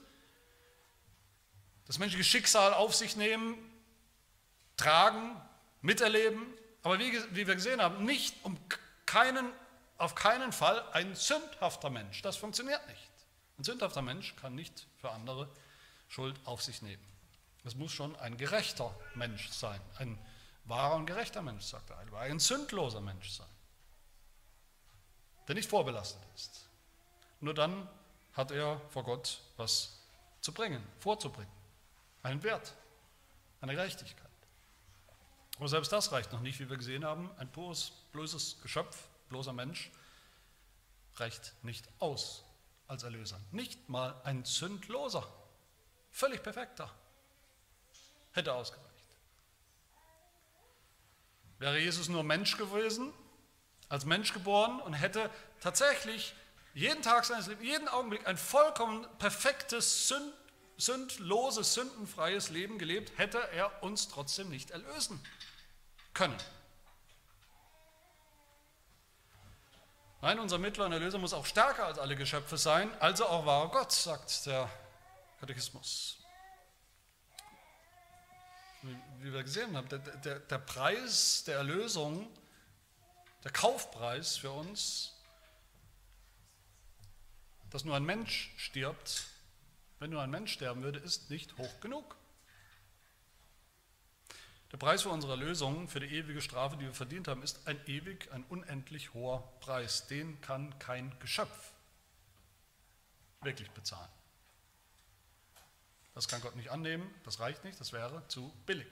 das 1.86 2.00
menschliche 2.00 2.26
Schicksal 2.26 2.74
auf 2.74 2.94
sich 2.94 3.16
nehmen, 3.16 3.56
tragen, 4.76 5.42
miterleben. 5.82 6.46
Aber 6.84 7.00
wie, 7.00 7.14
wie 7.36 7.48
wir 7.48 7.56
gesehen 7.56 7.82
haben, 7.82 8.06
nicht 8.06 8.36
um 8.44 8.58
keinen, 9.06 9.52
auf 9.98 10.16
keinen 10.16 10.52
Fall 10.52 10.84
ein 10.92 11.16
sündhafter 11.16 11.90
Mensch. 11.90 12.22
Das 12.22 12.38
funktioniert 12.38 12.86
nicht. 12.88 13.10
Ein 13.58 13.64
sündhafter 13.64 14.02
Mensch 14.02 14.36
kann 14.36 14.56
nicht 14.56 14.88
für 15.02 15.12
andere 15.12 15.50
Schuld 16.08 16.40
auf 16.46 16.62
sich 16.62 16.82
nehmen. 16.82 17.04
Es 17.66 17.76
muss 17.76 17.92
schon 17.92 18.16
ein 18.18 18.38
gerechter 18.38 18.96
Mensch 19.16 19.50
sein, 19.50 19.82
ein 19.98 20.18
wahrer 20.66 20.96
und 20.96 21.06
gerechter 21.06 21.42
Mensch, 21.42 21.66
sagt 21.66 21.90
der 21.90 21.98
Heidelberg, 21.98 22.30
ein 22.30 22.40
sündloser 22.40 23.02
Mensch 23.02 23.30
sein, 23.32 23.48
der 25.48 25.56
nicht 25.56 25.70
vorbelastet 25.70 26.22
ist. 26.36 26.70
Nur 27.42 27.54
dann 27.54 27.90
hat 28.34 28.52
er 28.52 28.80
vor 28.90 29.04
Gott 29.04 29.42
was 29.58 30.00
zu 30.42 30.54
bringen, 30.54 30.82
vorzubringen. 31.00 31.52
Einen 32.24 32.42
Wert, 32.44 32.74
eine 33.60 33.74
Gerechtigkeit. 33.74 34.27
Aber 35.58 35.68
selbst 35.68 35.92
das 35.92 36.12
reicht 36.12 36.32
noch 36.32 36.42
nicht, 36.42 36.60
wie 36.60 36.70
wir 36.70 36.78
gesehen 36.78 37.04
haben. 37.04 37.32
Ein 37.38 37.52
pures, 37.52 37.92
bloßes 38.12 38.62
Geschöpf, 38.62 38.96
bloßer 39.30 39.54
Mensch, 39.54 39.92
reicht 41.16 41.54
nicht 41.64 41.88
aus 42.00 42.44
als 42.88 43.04
Erlöser. 43.04 43.40
Nicht 43.52 43.90
mal 43.90 44.20
ein 44.24 44.46
sündloser, 44.46 45.28
völlig 46.12 46.44
perfekter 46.44 46.94
hätte 48.34 48.54
ausgereicht. 48.54 48.88
Wäre 51.58 51.80
Jesus 51.80 52.08
nur 52.08 52.24
Mensch 52.24 52.56
gewesen, 52.58 53.12
als 53.90 54.06
Mensch 54.06 54.34
geboren 54.34 54.80
und 54.80 54.94
hätte 54.94 55.32
tatsächlich 55.60 56.36
jeden 56.76 57.02
Tag 57.02 57.26
seines 57.26 57.48
Lebens, 57.48 57.66
jeden 57.66 57.88
Augenblick 57.88 58.28
ein 58.28 58.38
vollkommen 58.38 59.08
perfektes, 59.18 60.08
sünd, 60.08 60.34
sündloses, 60.78 61.74
sündenfreies 61.74 62.52
Leben 62.52 62.78
gelebt, 62.78 63.18
hätte 63.18 63.40
er 63.54 63.82
uns 63.82 64.08
trotzdem 64.08 64.50
nicht 64.50 64.70
erlösen 64.70 65.20
können. 66.18 66.38
Nein, 70.22 70.40
unser 70.40 70.58
Mittler 70.58 70.88
und 70.88 70.92
Erlöser 70.92 71.20
muss 71.20 71.32
auch 71.32 71.46
stärker 71.46 71.86
als 71.86 72.00
alle 72.00 72.16
Geschöpfe 72.16 72.58
sein, 72.58 72.90
also 73.00 73.28
auch 73.28 73.46
wahrer 73.46 73.70
Gott, 73.70 73.92
sagt 73.92 74.48
der 74.48 74.68
Katechismus. 75.40 76.18
Wie 79.20 79.32
wir 79.32 79.44
gesehen 79.44 79.78
haben, 79.78 79.88
der, 79.90 80.00
der, 80.00 80.40
der 80.40 80.58
Preis 80.58 81.44
der 81.46 81.58
Erlösung, 81.58 82.28
der 83.44 83.52
Kaufpreis 83.52 84.38
für 84.38 84.52
uns, 84.52 85.14
dass 87.70 87.86
nur 87.86 87.96
ein 87.96 88.06
Mensch 88.06 88.54
stirbt, 88.58 89.28
wenn 90.00 90.10
nur 90.10 90.24
ein 90.24 90.32
Mensch 90.32 90.54
sterben 90.54 90.82
würde, 90.82 90.98
ist 91.00 91.30
nicht 91.30 91.58
hoch 91.60 91.80
genug. 91.80 92.17
Der 94.72 94.78
Preis 94.78 95.04
für 95.04 95.10
unsere 95.10 95.38
Lösung, 95.38 95.88
für 95.88 96.02
die 96.02 96.08
ewige 96.08 96.42
Strafe, 96.42 96.76
die 96.76 96.86
wir 96.86 96.94
verdient 96.94 97.30
haben, 97.30 97.42
ist 97.42 97.68
ein 97.68 97.80
ewig, 97.88 98.30
ein 98.34 98.44
unendlich 98.50 99.14
hoher 99.14 99.42
Preis. 99.62 100.08
Den 100.08 100.42
kann 100.42 100.78
kein 100.78 101.18
Geschöpf 101.20 101.72
wirklich 103.42 103.72
bezahlen. 103.72 104.10
Das 106.14 106.28
kann 106.28 106.42
Gott 106.42 106.56
nicht 106.56 106.70
annehmen, 106.70 107.10
das 107.24 107.40
reicht 107.40 107.64
nicht, 107.64 107.80
das 107.80 107.94
wäre 107.94 108.28
zu 108.28 108.52
billig. 108.66 108.88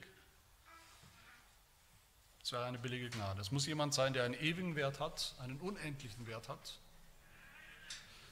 Das 2.40 2.52
wäre 2.52 2.64
eine 2.64 2.78
billige 2.78 3.10
Gnade. 3.10 3.40
Es 3.40 3.50
muss 3.50 3.66
jemand 3.66 3.92
sein, 3.92 4.12
der 4.12 4.24
einen 4.24 4.34
ewigen 4.34 4.76
Wert 4.76 5.00
hat, 5.00 5.34
einen 5.40 5.60
unendlichen 5.60 6.26
Wert 6.26 6.48
hat. 6.48 6.78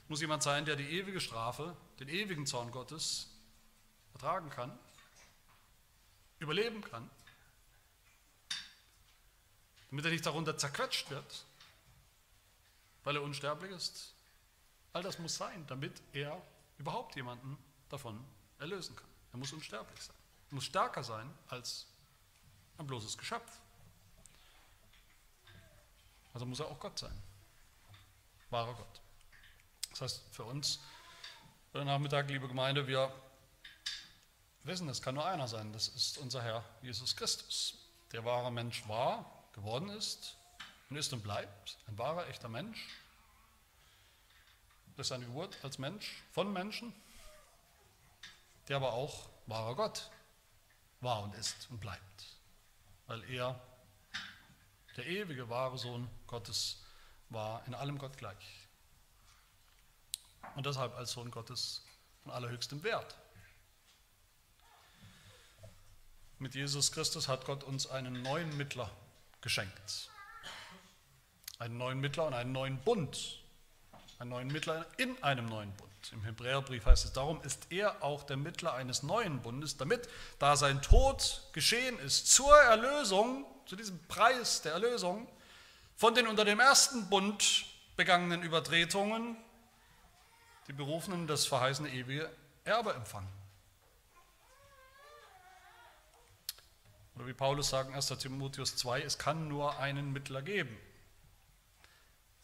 Es 0.03 0.09
muss 0.09 0.21
jemand 0.21 0.41
sein, 0.41 0.65
der 0.65 0.77
die 0.77 0.89
ewige 0.97 1.19
Strafe, 1.19 1.75
den 1.99 2.07
ewigen 2.07 2.47
Zorn 2.47 2.71
Gottes 2.71 3.29
ertragen 4.13 4.49
kann, 4.49 4.79
überleben 6.39 6.81
kann 6.81 7.09
damit 9.95 10.07
er 10.07 10.11
nicht 10.11 10.25
darunter 10.25 10.57
zerquetscht 10.57 11.09
wird, 11.09 11.45
weil 13.05 13.15
er 13.15 13.21
unsterblich 13.21 13.71
ist. 13.71 14.13
All 14.91 15.01
das 15.01 15.19
muss 15.19 15.37
sein, 15.37 15.65
damit 15.67 16.01
er 16.11 16.41
überhaupt 16.77 17.15
jemanden 17.15 17.57
davon 17.87 18.21
erlösen 18.59 18.93
kann. 18.93 19.07
Er 19.31 19.37
muss 19.37 19.53
unsterblich 19.53 20.01
sein. 20.01 20.15
Er 20.51 20.55
muss 20.55 20.65
stärker 20.65 21.01
sein 21.01 21.33
als 21.47 21.87
ein 22.77 22.85
bloßes 22.85 23.17
Geschöpf. 23.17 23.49
Also 26.33 26.45
muss 26.45 26.59
er 26.59 26.67
auch 26.67 26.79
Gott 26.81 26.99
sein. 26.99 27.17
Wahrer 28.49 28.73
Gott. 28.73 29.01
Das 29.91 30.01
heißt, 30.01 30.23
für 30.33 30.43
uns, 30.43 30.81
heute 31.73 31.85
Nachmittag, 31.85 32.27
liebe 32.27 32.49
Gemeinde, 32.49 32.85
wir 32.85 33.13
wissen, 34.63 34.89
es 34.89 35.01
kann 35.01 35.15
nur 35.15 35.25
einer 35.25 35.47
sein. 35.47 35.71
Das 35.71 35.87
ist 35.87 36.17
unser 36.17 36.43
Herr 36.43 36.65
Jesus 36.81 37.15
Christus. 37.15 37.77
Der 38.11 38.25
wahre 38.25 38.51
Mensch 38.51 38.85
war, 38.89 39.34
geworden 39.55 39.89
ist 39.89 40.35
und 40.89 40.97
ist 40.97 41.11
und 41.13 41.23
bleibt, 41.23 41.77
ein 41.87 41.97
wahrer, 41.97 42.27
echter 42.27 42.49
Mensch, 42.49 42.87
durch 44.95 45.07
seine 45.07 45.25
Geburt 45.25 45.57
als 45.63 45.77
Mensch 45.77 46.21
von 46.31 46.53
Menschen, 46.53 46.93
der 48.67 48.77
aber 48.77 48.93
auch 48.93 49.29
wahrer 49.47 49.75
Gott 49.75 50.11
war 51.01 51.23
und 51.23 51.33
ist 51.35 51.69
und 51.69 51.79
bleibt, 51.79 52.25
weil 53.07 53.23
er 53.29 53.59
der 54.97 55.05
ewige, 55.07 55.49
wahre 55.49 55.77
Sohn 55.77 56.09
Gottes 56.27 56.83
war, 57.29 57.65
in 57.67 57.73
allem 57.73 57.97
Gott 57.97 58.17
gleich. 58.17 58.67
Und 60.55 60.65
deshalb 60.65 60.95
als 60.95 61.11
Sohn 61.11 61.31
Gottes 61.31 61.83
von 62.23 62.31
allerhöchstem 62.31 62.83
Wert. 62.83 63.15
Mit 66.39 66.55
Jesus 66.55 66.91
Christus 66.91 67.27
hat 67.27 67.45
Gott 67.45 67.63
uns 67.63 67.87
einen 67.87 68.21
neuen 68.21 68.55
Mittler 68.55 68.89
geschenkt. 69.45 70.09
Einen 71.59 71.77
neuen 71.77 71.99
Mittler 71.99 72.25
und 72.25 72.33
einen 72.33 72.51
neuen 72.51 72.79
Bund. 72.79 73.43
Einen 74.17 74.31
neuen 74.31 74.47
Mittler 74.47 74.87
in 74.97 75.23
einem 75.23 75.45
neuen 75.45 75.71
Bund. 75.73 75.91
Im 76.11 76.23
Hebräerbrief 76.23 76.85
heißt 76.85 77.05
es, 77.05 77.13
darum 77.13 77.39
ist 77.43 77.67
er 77.69 78.03
auch 78.03 78.23
der 78.23 78.37
Mittler 78.37 78.73
eines 78.73 79.03
neuen 79.03 79.41
Bundes, 79.41 79.77
damit, 79.77 80.09
da 80.39 80.55
sein 80.55 80.81
Tod 80.81 81.43
geschehen 81.53 81.97
ist, 81.99 82.31
zur 82.31 82.55
Erlösung, 82.57 83.45
zu 83.67 83.75
diesem 83.75 83.99
Preis 84.07 84.63
der 84.63 84.73
Erlösung, 84.73 85.27
von 85.95 86.15
den 86.15 86.25
unter 86.25 86.43
dem 86.43 86.59
ersten 86.59 87.07
Bund 87.09 87.65
begangenen 87.95 88.41
Übertretungen, 88.41 89.37
die 90.67 90.73
Berufenen 90.73 91.27
das 91.27 91.45
verheißene 91.45 91.89
ewige 91.89 92.31
Erbe 92.63 92.93
empfangen. 92.93 93.44
Oder 97.15 97.27
wie 97.27 97.33
Paulus 97.33 97.69
sagt 97.69 97.89
in 97.89 97.95
1. 97.95 98.07
Timotheus 98.19 98.75
2, 98.75 99.01
es 99.01 99.17
kann 99.17 99.47
nur 99.47 99.79
einen 99.79 100.11
Mittler 100.11 100.41
geben. 100.41 100.77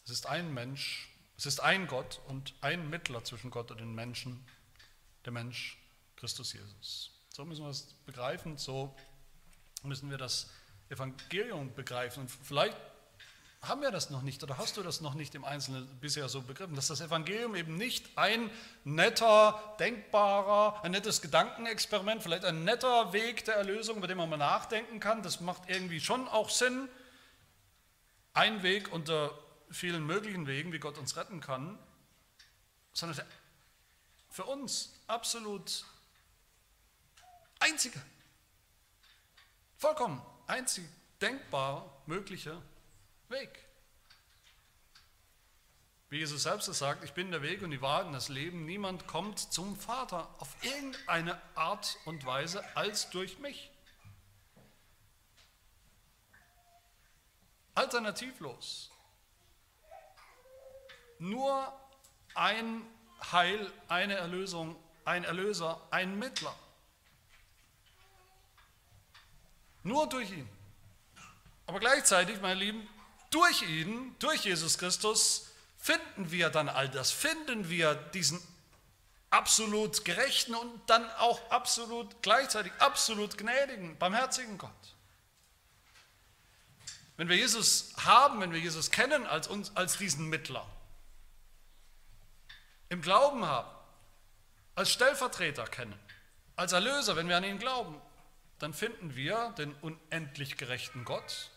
Es 0.04 0.10
ist 0.10 0.26
ein 0.26 0.52
Mensch, 0.52 1.08
es 1.36 1.46
ist 1.46 1.60
ein 1.60 1.86
Gott 1.86 2.20
und 2.28 2.54
ein 2.60 2.88
Mittler 2.90 3.22
zwischen 3.24 3.50
Gott 3.50 3.70
und 3.70 3.80
den 3.80 3.94
Menschen, 3.94 4.44
der 5.24 5.32
Mensch 5.32 5.78
Christus 6.16 6.52
Jesus. 6.52 7.10
So 7.28 7.44
müssen 7.44 7.64
wir 7.64 7.70
es 7.70 7.94
begreifen, 8.06 8.56
so 8.56 8.94
müssen 9.82 10.10
wir 10.10 10.18
das 10.18 10.50
Evangelium 10.88 11.74
begreifen. 11.74 12.22
Und 12.22 12.28
vielleicht 12.28 12.76
haben 13.62 13.80
wir 13.80 13.92
das 13.92 14.10
noch 14.10 14.22
nicht 14.22 14.42
oder 14.42 14.58
hast 14.58 14.76
du 14.76 14.82
das 14.82 15.00
noch 15.00 15.14
nicht 15.14 15.36
im 15.36 15.44
Einzelnen 15.44 15.86
bisher 16.00 16.28
so 16.28 16.42
begriffen, 16.42 16.74
dass 16.74 16.88
das 16.88 17.00
Evangelium 17.00 17.54
eben 17.54 17.76
nicht 17.76 18.18
ein 18.18 18.50
netter, 18.82 19.76
denkbarer, 19.78 20.82
ein 20.82 20.90
nettes 20.90 21.22
Gedankenexperiment, 21.22 22.24
vielleicht 22.24 22.44
ein 22.44 22.64
netter 22.64 23.12
Weg 23.12 23.44
der 23.44 23.54
Erlösung, 23.54 23.98
über 23.98 24.08
den 24.08 24.18
man 24.18 24.28
mal 24.28 24.36
nachdenken 24.36 24.98
kann, 24.98 25.22
das 25.22 25.40
macht 25.40 25.68
irgendwie 25.68 26.00
schon 26.00 26.26
auch 26.26 26.50
Sinn. 26.50 26.88
Ein 28.34 28.64
Weg 28.64 28.90
unter 28.92 29.38
vielen 29.70 30.04
möglichen 30.04 30.48
Wegen, 30.48 30.72
wie 30.72 30.80
Gott 30.80 30.98
uns 30.98 31.16
retten 31.16 31.40
kann, 31.40 31.78
sondern 32.92 33.24
für 34.28 34.44
uns 34.44 34.92
absolut 35.06 35.84
einzige, 37.60 38.00
vollkommen 39.76 40.20
einzig 40.48 40.84
denkbar 41.20 42.02
mögliche 42.06 42.60
Weg. 43.32 43.64
Wie 46.10 46.18
Jesus 46.18 46.42
selbst 46.42 46.68
es 46.68 46.78
sagt, 46.78 47.04
ich 47.04 47.14
bin 47.14 47.30
der 47.30 47.40
Weg 47.40 47.62
und 47.62 47.70
die 47.70 47.80
Wahrheit 47.80 48.04
und 48.04 48.12
das 48.12 48.28
Leben. 48.28 48.66
Niemand 48.66 49.06
kommt 49.06 49.38
zum 49.38 49.76
Vater 49.76 50.28
auf 50.38 50.54
irgendeine 50.62 51.40
Art 51.54 51.96
und 52.04 52.26
Weise 52.26 52.62
als 52.76 53.08
durch 53.08 53.38
mich. 53.38 53.70
Alternativlos. 57.74 58.90
Nur 61.18 61.72
ein 62.34 62.82
Heil, 63.32 63.72
eine 63.88 64.16
Erlösung, 64.16 64.76
ein 65.06 65.24
Erlöser, 65.24 65.80
ein 65.90 66.18
Mittler. 66.18 66.54
Nur 69.82 70.06
durch 70.08 70.30
ihn. 70.30 70.48
Aber 71.66 71.80
gleichzeitig, 71.80 72.38
meine 72.42 72.60
Lieben, 72.60 72.86
durch 73.32 73.62
ihn, 73.62 74.14
durch 74.18 74.44
Jesus 74.44 74.78
Christus, 74.78 75.48
finden 75.78 76.30
wir 76.30 76.50
dann 76.50 76.68
all 76.68 76.88
das, 76.88 77.10
finden 77.10 77.68
wir 77.68 77.94
diesen 77.94 78.40
absolut 79.30 80.04
gerechten 80.04 80.54
und 80.54 80.80
dann 80.88 81.10
auch 81.12 81.50
absolut 81.50 82.22
gleichzeitig 82.22 82.72
absolut 82.78 83.38
gnädigen, 83.38 83.98
barmherzigen 83.98 84.58
Gott. 84.58 84.70
Wenn 87.16 87.28
wir 87.28 87.36
Jesus 87.36 87.92
haben, 88.04 88.40
wenn 88.40 88.52
wir 88.52 88.60
Jesus 88.60 88.90
kennen 88.90 89.26
als, 89.26 89.48
uns, 89.48 89.74
als 89.74 89.96
diesen 89.96 90.28
Mittler, 90.28 90.66
im 92.90 93.00
Glauben 93.00 93.46
haben, 93.46 93.70
als 94.74 94.90
Stellvertreter 94.90 95.64
kennen, 95.64 95.98
als 96.56 96.72
Erlöser, 96.72 97.16
wenn 97.16 97.28
wir 97.28 97.36
an 97.38 97.44
ihn 97.44 97.58
glauben, 97.58 98.00
dann 98.58 98.74
finden 98.74 99.16
wir 99.16 99.54
den 99.56 99.74
unendlich 99.76 100.58
gerechten 100.58 101.04
Gott, 101.04 101.50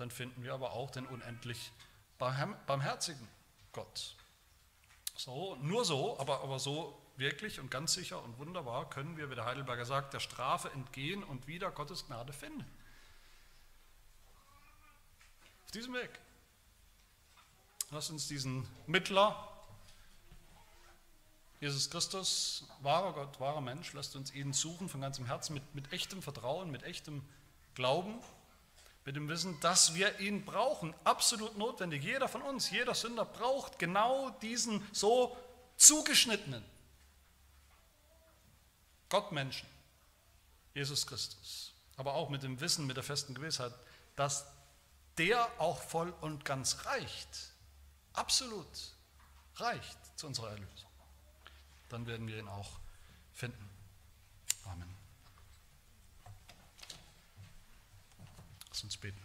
dann 0.00 0.10
finden 0.10 0.42
wir 0.42 0.54
aber 0.54 0.72
auch 0.72 0.90
den 0.90 1.06
unendlich 1.06 1.72
barmherzigen 2.18 3.28
Gott. 3.72 4.16
So, 5.14 5.56
nur 5.56 5.84
so, 5.84 6.18
aber, 6.18 6.42
aber 6.42 6.58
so 6.58 6.98
wirklich 7.16 7.60
und 7.60 7.70
ganz 7.70 7.92
sicher 7.92 8.22
und 8.22 8.38
wunderbar 8.38 8.88
können 8.88 9.18
wir, 9.18 9.30
wie 9.30 9.34
der 9.34 9.44
Heidelberger 9.44 9.84
sagt, 9.84 10.14
der 10.14 10.20
Strafe 10.20 10.70
entgehen 10.70 11.22
und 11.22 11.46
wieder 11.46 11.70
Gottes 11.70 12.06
Gnade 12.06 12.32
finden. 12.32 12.64
Auf 15.66 15.70
diesem 15.72 15.92
Weg. 15.92 16.10
Lass 17.90 18.08
uns 18.08 18.26
diesen 18.26 18.66
Mittler, 18.86 19.48
Jesus 21.60 21.90
Christus, 21.90 22.64
wahrer 22.80 23.12
Gott, 23.12 23.38
wahrer 23.38 23.60
Mensch, 23.60 23.92
lasst 23.92 24.16
uns 24.16 24.32
ihn 24.32 24.54
suchen 24.54 24.88
von 24.88 25.02
ganzem 25.02 25.26
Herzen, 25.26 25.52
mit, 25.52 25.74
mit 25.74 25.92
echtem 25.92 26.22
Vertrauen, 26.22 26.70
mit 26.70 26.84
echtem 26.84 27.22
Glauben 27.74 28.18
mit 29.04 29.16
dem 29.16 29.28
Wissen, 29.28 29.58
dass 29.60 29.94
wir 29.94 30.20
ihn 30.20 30.44
brauchen, 30.44 30.94
absolut 31.04 31.56
notwendig. 31.56 32.02
Jeder 32.02 32.28
von 32.28 32.42
uns, 32.42 32.70
jeder 32.70 32.94
Sünder 32.94 33.24
braucht 33.24 33.78
genau 33.78 34.30
diesen 34.42 34.86
so 34.92 35.36
zugeschnittenen 35.76 36.64
Gottmenschen, 39.08 39.68
Jesus 40.74 41.06
Christus. 41.06 41.72
Aber 41.96 42.14
auch 42.14 42.28
mit 42.28 42.42
dem 42.42 42.60
Wissen, 42.60 42.86
mit 42.86 42.96
der 42.96 43.04
festen 43.04 43.34
Gewissheit, 43.34 43.72
dass 44.16 44.46
der 45.18 45.50
auch 45.58 45.82
voll 45.82 46.14
und 46.20 46.44
ganz 46.44 46.84
reicht. 46.86 47.52
absolut 48.12 48.66
reicht 49.56 50.18
zu 50.18 50.26
unserer 50.26 50.50
Erlösung, 50.50 50.90
dann 51.88 52.06
werden 52.06 52.26
wir 52.26 52.38
ihn 52.38 52.48
auch 52.48 52.78
finden. 53.32 53.68
Amen. 54.64 54.99
Lass 58.80 58.84
uns 58.84 58.96
beten. 58.96 59.20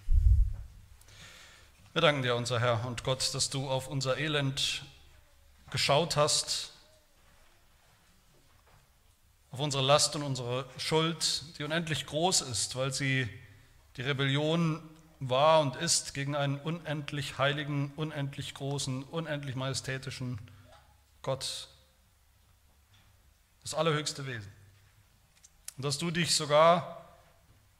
Wir 1.93 2.01
danken 2.01 2.23
dir, 2.23 2.35
unser 2.35 2.59
Herr 2.59 2.85
und 2.85 3.05
Gott, 3.05 3.33
dass 3.33 3.49
du 3.49 3.69
auf 3.69 3.87
unser 3.87 4.17
Elend 4.17 4.83
geschaut 5.71 6.17
hast, 6.17 6.73
auf 9.51 9.61
unsere 9.61 9.81
Last 9.81 10.13
und 10.17 10.23
unsere 10.23 10.65
Schuld, 10.77 11.57
die 11.57 11.63
unendlich 11.63 12.05
groß 12.05 12.41
ist, 12.41 12.75
weil 12.75 12.91
sie 12.91 13.29
die 13.95 14.01
Rebellion 14.01 14.83
war 15.21 15.61
und 15.61 15.77
ist 15.77 16.13
gegen 16.13 16.35
einen 16.35 16.59
unendlich 16.59 17.37
heiligen, 17.37 17.93
unendlich 17.95 18.55
großen, 18.55 19.03
unendlich 19.03 19.55
majestätischen 19.55 20.37
Gott, 21.21 21.69
das 23.61 23.73
allerhöchste 23.73 24.25
Wesen. 24.25 24.51
Und 25.77 25.85
dass 25.85 25.97
du 25.97 26.11
dich 26.11 26.35
sogar 26.35 27.07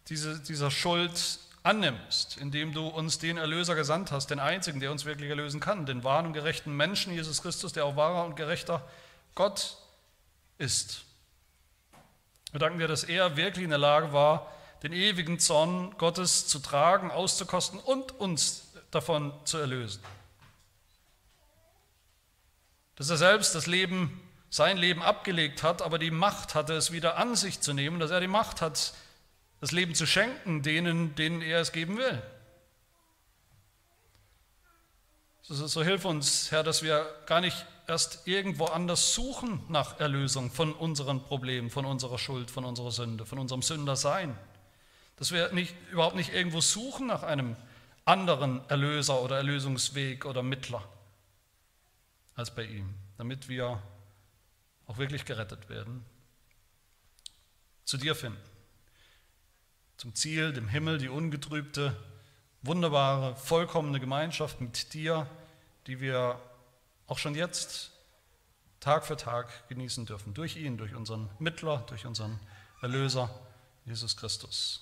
diese, 0.08 0.40
dieser 0.40 0.72
Schuld 0.72 1.40
annimmst, 1.66 2.38
indem 2.38 2.74
du 2.74 2.88
uns 2.88 3.18
den 3.18 3.38
Erlöser 3.38 3.74
gesandt 3.74 4.12
hast, 4.12 4.28
den 4.28 4.40
einzigen, 4.40 4.80
der 4.80 4.92
uns 4.92 5.06
wirklich 5.06 5.30
erlösen 5.30 5.60
kann, 5.60 5.86
den 5.88 6.04
wahren 6.04 6.28
und 6.28 6.34
gerechten 6.34 6.76
Menschen, 6.76 7.14
Jesus 7.14 7.42
Christus, 7.42 7.74
der 7.74 7.86
auch 7.86 7.96
wahrer 7.96 8.24
und 8.26 8.36
gerechter 8.36 8.88
Gott 9.34 9.78
ist. 10.60 11.06
Wir 12.52 12.60
danken 12.60 12.78
dir, 12.78 12.88
dass 12.88 13.04
er 13.04 13.36
wirklich 13.36 13.64
in 13.64 13.72
der 13.72 13.80
Lage 13.80 14.14
war, 14.14 14.52
den 14.84 14.94
ewigen 14.94 15.40
Zorn 15.40 15.96
Gottes 15.98 16.48
zu 16.48 16.60
tragen, 16.60 17.10
auszukosten 17.10 17.80
und 17.80 18.12
uns 18.12 18.68
davon 18.92 19.34
zu 19.46 19.58
erlösen. 19.58 20.04
Dass 22.96 23.10
er 23.10 23.18
selbst 23.18 23.56
das 23.56 23.66
Leben, 23.66 24.22
sein 24.52 24.78
Leben 24.78 25.02
abgelegt 25.02 25.64
hat, 25.64 25.82
aber 25.82 25.98
die 25.98 26.12
Macht 26.12 26.54
hatte, 26.54 26.76
es 26.76 26.92
wieder 26.92 27.18
an 27.18 27.36
sich 27.36 27.60
zu 27.60 27.74
nehmen, 27.74 28.00
dass 28.00 28.12
er 28.12 28.20
die 28.20 28.28
Macht 28.28 28.62
hat, 28.62 28.94
das 29.66 29.72
Leben 29.72 29.96
zu 29.96 30.06
schenken 30.06 30.62
denen, 30.62 31.16
denen 31.16 31.42
er 31.42 31.60
es 31.60 31.72
geben 31.72 31.98
will. 31.98 32.22
So, 35.42 35.66
so 35.66 35.84
hilf 35.84 36.06
uns, 36.06 36.52
Herr, 36.52 36.62
dass 36.62 36.84
wir 36.84 37.04
gar 37.26 37.42
nicht 37.42 37.66
erst 37.88 38.28
irgendwo 38.28 38.66
anders 38.66 39.16
suchen 39.16 39.64
nach 39.68 40.00
Erlösung 40.00 40.52
von 40.52 40.72
unseren 40.72 41.24
Problemen, 41.24 41.72
von 41.72 41.84
unserer 41.84 42.20
Schuld, 42.20 42.52
von 42.52 42.64
unserer 42.64 42.92
Sünde, 42.92 43.26
von 43.26 43.40
unserem 43.40 43.64
Sündersein. 43.64 44.38
Dass 45.18 45.32
wir 45.32 45.52
nicht, 45.52 45.74
überhaupt 45.90 46.16
nicht 46.16 46.32
irgendwo 46.32 46.62
suchen 46.62 47.08
nach 47.08 47.24
einem 47.24 47.56
anderen 48.06 48.62
Erlöser 48.70 49.20
oder 49.20 49.38
Erlösungsweg 49.38 50.26
oder 50.26 50.44
Mittler 50.44 50.88
als 52.36 52.54
bei 52.54 52.66
ihm, 52.66 52.94
damit 53.18 53.50
wir 53.50 53.82
auch 54.86 55.00
wirklich 55.00 55.26
gerettet 55.26 55.70
werden, 55.70 56.06
zu 57.84 57.98
dir 57.98 58.14
finden, 58.14 58.38
zum 59.98 60.16
Ziel, 60.16 60.54
dem 60.54 60.68
Himmel, 60.68 60.98
die 60.98 61.10
ungetrübte, 61.10 61.96
wunderbare, 62.62 63.36
vollkommene 63.36 64.00
Gemeinschaft 64.00 64.62
mit 64.62 64.94
dir, 64.94 65.28
die 65.88 66.00
wir 66.02 66.40
auch 67.08 67.18
schon 67.18 67.36
jetzt 67.36 67.92
Tag 68.80 69.06
für 69.06 69.18
Tag 69.18 69.68
genießen 69.70 70.06
dürfen, 70.06 70.34
durch 70.34 70.58
ihn, 70.58 70.78
durch 70.78 70.96
unseren 70.96 71.30
Mittler, 71.40 71.84
durch 71.88 72.06
unseren 72.06 72.40
Erlöser, 72.82 73.30
Jesus 73.86 74.18
Christus. 74.18 74.82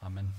Amen. 0.00 0.32